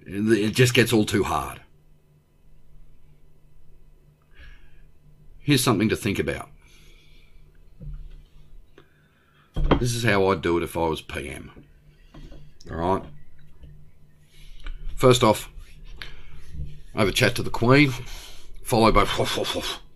it 0.05 0.51
just 0.51 0.73
gets 0.73 0.93
all 0.93 1.05
too 1.05 1.23
hard. 1.23 1.61
Here's 5.39 5.63
something 5.63 5.89
to 5.89 5.95
think 5.95 6.19
about. 6.19 6.49
This 9.79 9.93
is 9.93 10.03
how 10.03 10.27
I'd 10.27 10.41
do 10.41 10.57
it 10.57 10.63
if 10.63 10.75
I 10.75 10.87
was 10.87 11.01
PM. 11.01 11.51
Alright? 12.69 13.03
First 14.95 15.23
off, 15.23 15.49
I 16.95 16.99
have 16.99 17.07
a 17.07 17.11
chat 17.11 17.35
to 17.35 17.43
the 17.43 17.49
Queen, 17.49 17.93
followed 18.63 18.95
by 18.95 19.05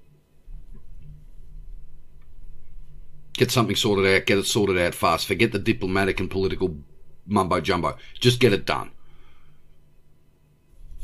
get 3.34 3.50
something 3.50 3.76
sorted 3.76 4.06
out, 4.06 4.28
get 4.28 4.38
it 4.38 4.46
sorted 4.46 4.78
out 4.78 4.94
fast. 4.94 5.26
Forget 5.26 5.52
the 5.52 5.58
diplomatic 5.58 6.20
and 6.20 6.30
political 6.30 6.78
mumbo 7.26 7.60
jumbo. 7.60 7.98
Just 8.20 8.40
get 8.40 8.54
it 8.54 8.68
done. 8.68 8.92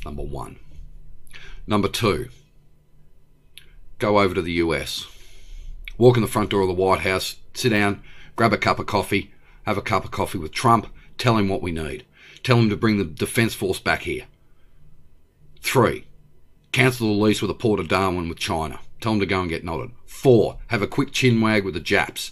Number 0.05 0.21
one. 0.21 0.59
Number 1.65 1.87
two, 1.87 2.29
go 3.97 4.19
over 4.19 4.35
to 4.35 4.41
the 4.41 4.53
US. 4.53 5.07
Walk 5.97 6.15
in 6.15 6.21
the 6.21 6.29
front 6.29 6.51
door 6.51 6.61
of 6.61 6.67
the 6.67 6.73
White 6.75 7.01
House, 7.01 7.37
sit 7.55 7.69
down, 7.69 8.03
grab 8.37 8.53
a 8.53 8.57
cup 8.57 8.79
of 8.79 8.85
coffee, 8.85 9.33
have 9.65 9.77
a 9.77 9.81
cup 9.81 10.05
of 10.05 10.11
coffee 10.11 10.37
with 10.37 10.53
Trump, 10.53 10.87
tell 11.17 11.35
him 11.35 11.49
what 11.49 11.61
we 11.61 11.73
need. 11.73 12.05
Tell 12.43 12.57
him 12.57 12.69
to 12.69 12.77
bring 12.77 12.97
the 12.97 13.03
Defence 13.03 13.53
Force 13.53 13.79
back 13.79 14.03
here. 14.03 14.25
Three, 15.59 16.07
cancel 16.71 17.07
the 17.07 17.21
lease 17.21 17.41
with 17.41 17.49
the 17.49 17.55
Port 17.55 17.81
of 17.81 17.89
Darwin 17.89 18.29
with 18.29 18.37
China. 18.37 18.79
Tell 19.01 19.11
him 19.13 19.19
to 19.19 19.25
go 19.25 19.41
and 19.41 19.49
get 19.49 19.65
knotted. 19.65 19.91
Four, 20.05 20.59
have 20.67 20.81
a 20.81 20.87
quick 20.87 21.11
chin 21.11 21.41
wag 21.41 21.65
with 21.65 21.73
the 21.73 21.79
Japs. 21.79 22.31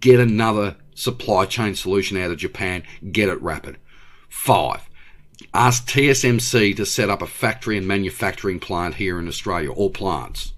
Get 0.00 0.20
another 0.20 0.76
supply 0.94 1.46
chain 1.46 1.74
solution 1.74 2.16
out 2.16 2.30
of 2.30 2.36
Japan. 2.36 2.82
Get 3.10 3.28
it 3.28 3.40
rapid. 3.40 3.78
Five, 4.28 4.88
ask 5.54 5.86
TSMC 5.86 6.76
to 6.76 6.84
set 6.84 7.08
up 7.08 7.22
a 7.22 7.26
factory 7.26 7.78
and 7.78 7.86
manufacturing 7.86 8.58
plant 8.58 8.96
here 8.96 9.18
in 9.18 9.28
Australia, 9.28 9.70
or 9.70 9.90
plants. 9.90 10.52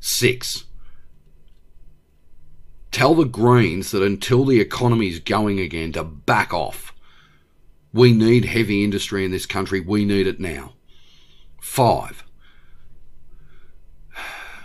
Six, 0.00 0.64
tell 2.90 3.14
the 3.14 3.24
Greens 3.24 3.90
that 3.90 4.02
until 4.02 4.44
the 4.44 4.60
economy's 4.60 5.20
going 5.20 5.60
again 5.60 5.92
to 5.92 6.04
back 6.04 6.52
off. 6.52 6.94
We 7.92 8.12
need 8.12 8.44
heavy 8.44 8.84
industry 8.84 9.24
in 9.24 9.30
this 9.30 9.46
country. 9.46 9.80
We 9.80 10.04
need 10.04 10.26
it 10.26 10.40
now. 10.40 10.74
Five, 11.60 12.24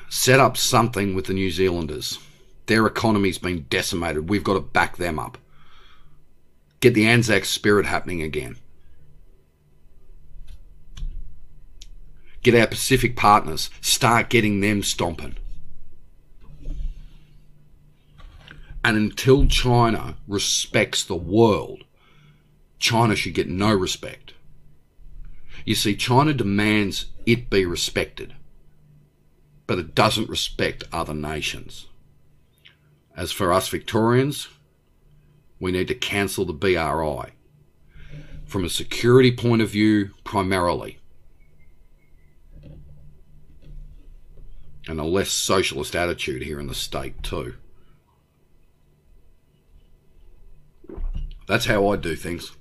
set 0.10 0.40
up 0.40 0.58
something 0.58 1.16
with 1.16 1.26
the 1.26 1.34
New 1.34 1.50
Zealanders. 1.52 2.20
Their 2.68 2.86
economy's 2.86 3.38
been 3.38 3.66
decimated. 3.70 4.30
We've 4.30 4.44
got 4.44 4.54
to 4.54 4.62
back 4.62 4.98
them 4.98 5.20
up. 5.20 5.38
Get 6.80 6.94
the 6.94 7.08
Anzac 7.08 7.46
spirit 7.46 7.86
happening 7.86 8.22
again. 8.22 8.58
Get 12.42 12.56
our 12.56 12.68
Pacific 12.68 13.16
partners. 13.16 13.70
Start 13.82 14.30
getting 14.30 14.60
them 14.60 14.84
stomping. 14.84 15.38
And 18.84 18.98
until 18.98 19.48
China 19.48 20.18
respects 20.28 21.04
the 21.04 21.16
world, 21.16 21.84
China 22.80 23.16
should 23.16 23.34
get 23.34 23.48
no 23.48 23.74
respect. 23.74 24.34
You 25.66 25.76
see, 25.76 25.96
China 25.96 26.34
demands 26.34 27.06
it 27.26 27.50
be 27.50 27.66
respected, 27.66 28.36
but 29.68 29.80
it 29.80 29.96
doesn't 29.96 30.30
respect 30.30 30.84
other 30.92 31.14
nations. 31.14 31.88
As 33.16 33.32
for 33.32 33.54
us 33.54 33.70
Victorians, 33.70 34.50
we 35.60 35.72
need 35.72 35.88
to 35.88 35.96
cancel 35.96 36.44
the 36.44 36.52
BRI. 36.52 37.32
From 38.46 38.66
a 38.66 38.70
security 38.70 39.32
point 39.32 39.62
of 39.62 39.70
view, 39.70 40.10
primarily. 40.26 41.00
And 44.88 45.00
a 45.00 45.06
less 45.06 45.30
socialist 45.30 45.96
attitude 45.96 46.42
here 46.42 46.60
in 46.60 46.68
the 46.68 46.76
state, 46.76 47.24
too. 47.24 47.56
That's 51.46 51.66
how 51.66 51.88
I 51.90 51.96
do 51.98 52.16
things. 52.16 52.52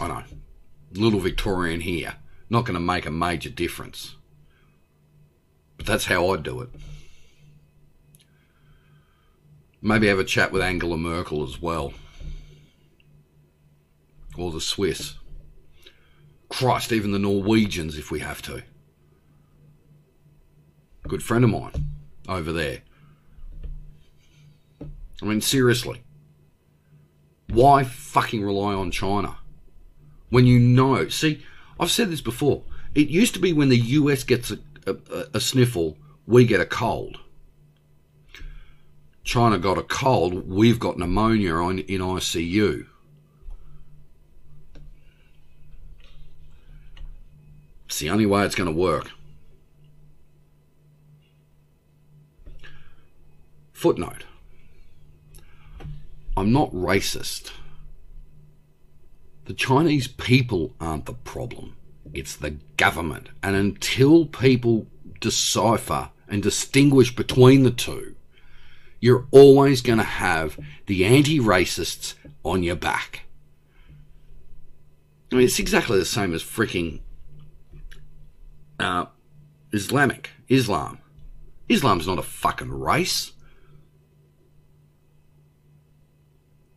I 0.00 0.08
know. 0.08 0.22
Little 0.92 1.20
Victorian 1.20 1.80
here. 1.80 2.14
Not 2.48 2.64
going 2.64 2.74
to 2.74 2.80
make 2.80 3.06
a 3.06 3.10
major 3.10 3.50
difference. 3.50 4.16
But 5.76 5.86
that's 5.86 6.06
how 6.06 6.30
I 6.30 6.36
do 6.36 6.62
it. 6.62 6.70
Maybe 9.82 10.08
have 10.08 10.18
a 10.18 10.24
chat 10.24 10.52
with 10.52 10.62
Angela 10.62 10.96
Merkel 10.96 11.44
as 11.44 11.60
well. 11.62 11.92
Or 14.36 14.50
the 14.50 14.60
Swiss. 14.60 15.14
Christ, 16.48 16.92
even 16.92 17.12
the 17.12 17.18
Norwegians 17.18 17.96
if 17.96 18.10
we 18.10 18.20
have 18.20 18.42
to. 18.42 18.62
Good 21.06 21.22
friend 21.22 21.44
of 21.44 21.50
mine 21.50 21.88
over 22.28 22.52
there. 22.52 22.82
I 25.22 25.26
mean, 25.26 25.40
seriously. 25.40 26.02
Why 27.48 27.84
fucking 27.84 28.42
rely 28.42 28.74
on 28.74 28.90
China? 28.90 29.38
When 30.30 30.46
you 30.46 30.58
know, 30.58 31.08
see, 31.08 31.42
I've 31.78 31.90
said 31.90 32.10
this 32.10 32.20
before. 32.20 32.62
It 32.94 33.08
used 33.08 33.34
to 33.34 33.40
be 33.40 33.52
when 33.52 33.68
the 33.68 33.78
US 33.78 34.22
gets 34.24 34.50
a, 34.50 34.58
a, 34.86 35.26
a 35.34 35.40
sniffle, 35.40 35.98
we 36.26 36.44
get 36.44 36.60
a 36.60 36.66
cold. 36.66 37.18
China 39.24 39.58
got 39.58 39.78
a 39.78 39.82
cold, 39.82 40.48
we've 40.48 40.78
got 40.78 40.98
pneumonia 40.98 41.54
on, 41.54 41.80
in 41.80 42.00
ICU. 42.00 42.86
It's 47.86 47.98
the 47.98 48.10
only 48.10 48.26
way 48.26 48.44
it's 48.44 48.54
going 48.54 48.72
to 48.72 48.76
work. 48.76 49.10
Footnote 53.72 54.24
I'm 56.40 56.52
not 56.52 56.72
racist. 56.72 57.50
The 59.44 59.52
Chinese 59.52 60.08
people 60.08 60.74
aren't 60.80 61.04
the 61.04 61.12
problem. 61.12 61.76
It's 62.14 62.34
the 62.34 62.52
government. 62.78 63.28
And 63.42 63.54
until 63.54 64.24
people 64.24 64.86
decipher 65.20 66.08
and 66.28 66.42
distinguish 66.42 67.14
between 67.14 67.64
the 67.64 67.70
two, 67.70 68.14
you're 69.00 69.26
always 69.30 69.82
going 69.82 69.98
to 69.98 70.04
have 70.04 70.58
the 70.86 71.04
anti 71.04 71.38
racists 71.38 72.14
on 72.42 72.62
your 72.62 72.76
back. 72.76 73.26
I 75.30 75.34
mean, 75.34 75.44
it's 75.44 75.58
exactly 75.58 75.98
the 75.98 76.06
same 76.06 76.32
as 76.32 76.42
freaking 76.42 77.00
uh, 78.78 79.04
Islamic 79.72 80.30
Islam. 80.48 81.00
Islam's 81.68 82.06
not 82.06 82.18
a 82.18 82.22
fucking 82.22 82.70
race. 82.70 83.32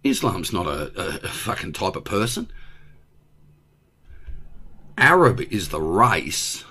Islam's 0.03 0.51
not 0.51 0.67
a, 0.67 0.91
a, 1.23 1.27
fucking 1.29 1.73
type 1.73 1.95
of 1.95 2.03
person. 2.03 2.51
Arab 4.97 5.39
is 5.41 5.69
the 5.69 5.81
race. 5.81 6.65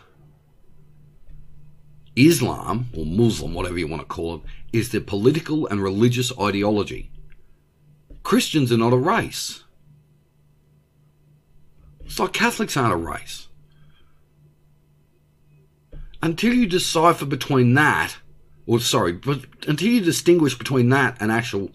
Islam, 2.15 2.89
or 2.95 3.07
Muslim, 3.07 3.55
whatever 3.55 3.79
you 3.79 3.89
want 3.89 4.03
to 4.03 4.07
call 4.07 4.37
it, 4.37 4.43
is 4.73 4.91
the 4.91 5.01
political 5.01 5.67
and 5.67 5.83
religious 5.83 6.31
ideology. 6.39 7.11
Christians 8.23 8.71
are 8.71 8.77
not 8.77 8.93
a 8.93 8.99
race. 8.99 9.65
It's 12.05 12.19
like 12.19 12.35
Catholics 12.35 12.77
aren't 12.77 12.93
a 12.93 12.97
race. 12.97 13.49
Until 16.23 16.53
you 16.53 16.67
decipher 16.67 17.25
between 17.25 17.75
that, 17.75 18.17
or 18.67 18.79
sorry, 18.79 19.13
but 19.13 19.47
until 19.67 19.89
you 19.89 20.01
distinguish 20.03 20.57
between 20.57 20.91
that 20.91 21.17
and 21.19 21.33
actual 21.33 21.71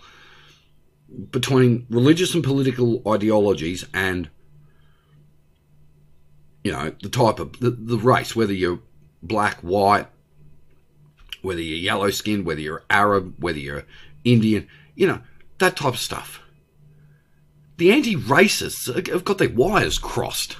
between 1.32 1.86
religious 1.89 2.34
and 2.34 2.43
political 2.43 3.01
ideologies 3.08 3.86
and 3.93 4.30
you 6.64 6.72
know 6.72 6.93
the 7.01 7.10
type 7.10 7.39
of 7.39 7.60
the, 7.60 7.70
the 7.70 7.97
race 7.97 8.36
whether 8.36 8.53
you're 8.53 8.80
black 9.24 9.58
white 9.62 10.08
whether 11.41 11.62
you're 11.62 11.78
yellow 11.78 12.10
skinned, 12.10 12.45
whether 12.45 12.62
you're 12.62 12.84
Arab, 12.89 13.36
whether 13.39 13.60
you're 13.60 13.86
Indian, 14.24 14.68
you 14.95 15.08
know, 15.08 15.22
that 15.60 15.78
type 15.78 15.93
of 15.93 15.99
stuff. 15.99 16.41
The 17.78 17.91
anti 17.91 18.16
racists 18.16 18.93
have 19.08 19.24
got 19.24 19.38
their 19.38 19.49
wires 19.49 19.99
crossed. 19.99 20.58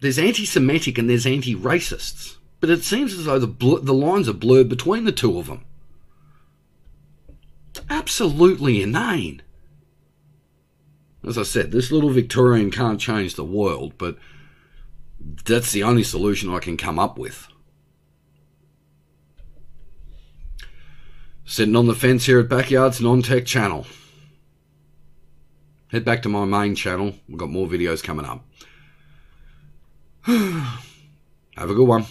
There's 0.00 0.18
anti 0.18 0.44
Semitic 0.44 0.98
and 0.98 1.08
there's 1.08 1.26
anti 1.26 1.54
racists. 1.54 2.36
But 2.60 2.70
it 2.70 2.84
seems 2.84 3.12
as 3.12 3.24
though 3.24 3.38
the, 3.38 3.46
bl- 3.46 3.78
the 3.78 3.94
lines 3.94 4.28
are 4.28 4.34
blurred 4.34 4.68
between 4.68 5.04
the 5.04 5.12
two 5.12 5.38
of 5.38 5.46
them. 5.46 5.64
Absolutely 7.88 8.82
inane. 8.82 9.42
As 11.26 11.38
I 11.38 11.44
said, 11.44 11.70
this 11.70 11.92
little 11.92 12.10
Victorian 12.10 12.70
can't 12.70 13.00
change 13.00 13.34
the 13.34 13.44
world, 13.44 13.94
but 13.96 14.18
that's 15.44 15.72
the 15.72 15.82
only 15.82 16.02
solution 16.02 16.52
I 16.52 16.58
can 16.58 16.76
come 16.76 16.98
up 16.98 17.16
with. 17.16 17.46
Sitting 21.44 21.76
on 21.76 21.86
the 21.86 21.94
fence 21.94 22.26
here 22.26 22.40
at 22.40 22.48
Backyards 22.48 23.00
Non-Tech 23.00 23.46
channel. 23.46 23.86
Head 25.88 26.04
back 26.04 26.22
to 26.22 26.28
my 26.28 26.44
main 26.44 26.74
channel. 26.74 27.14
We've 27.28 27.38
got 27.38 27.50
more 27.50 27.68
videos 27.68 28.02
coming 28.02 28.24
up. 28.24 28.44
Have 30.26 31.70
a 31.70 31.74
good 31.74 31.86
one. 31.86 32.06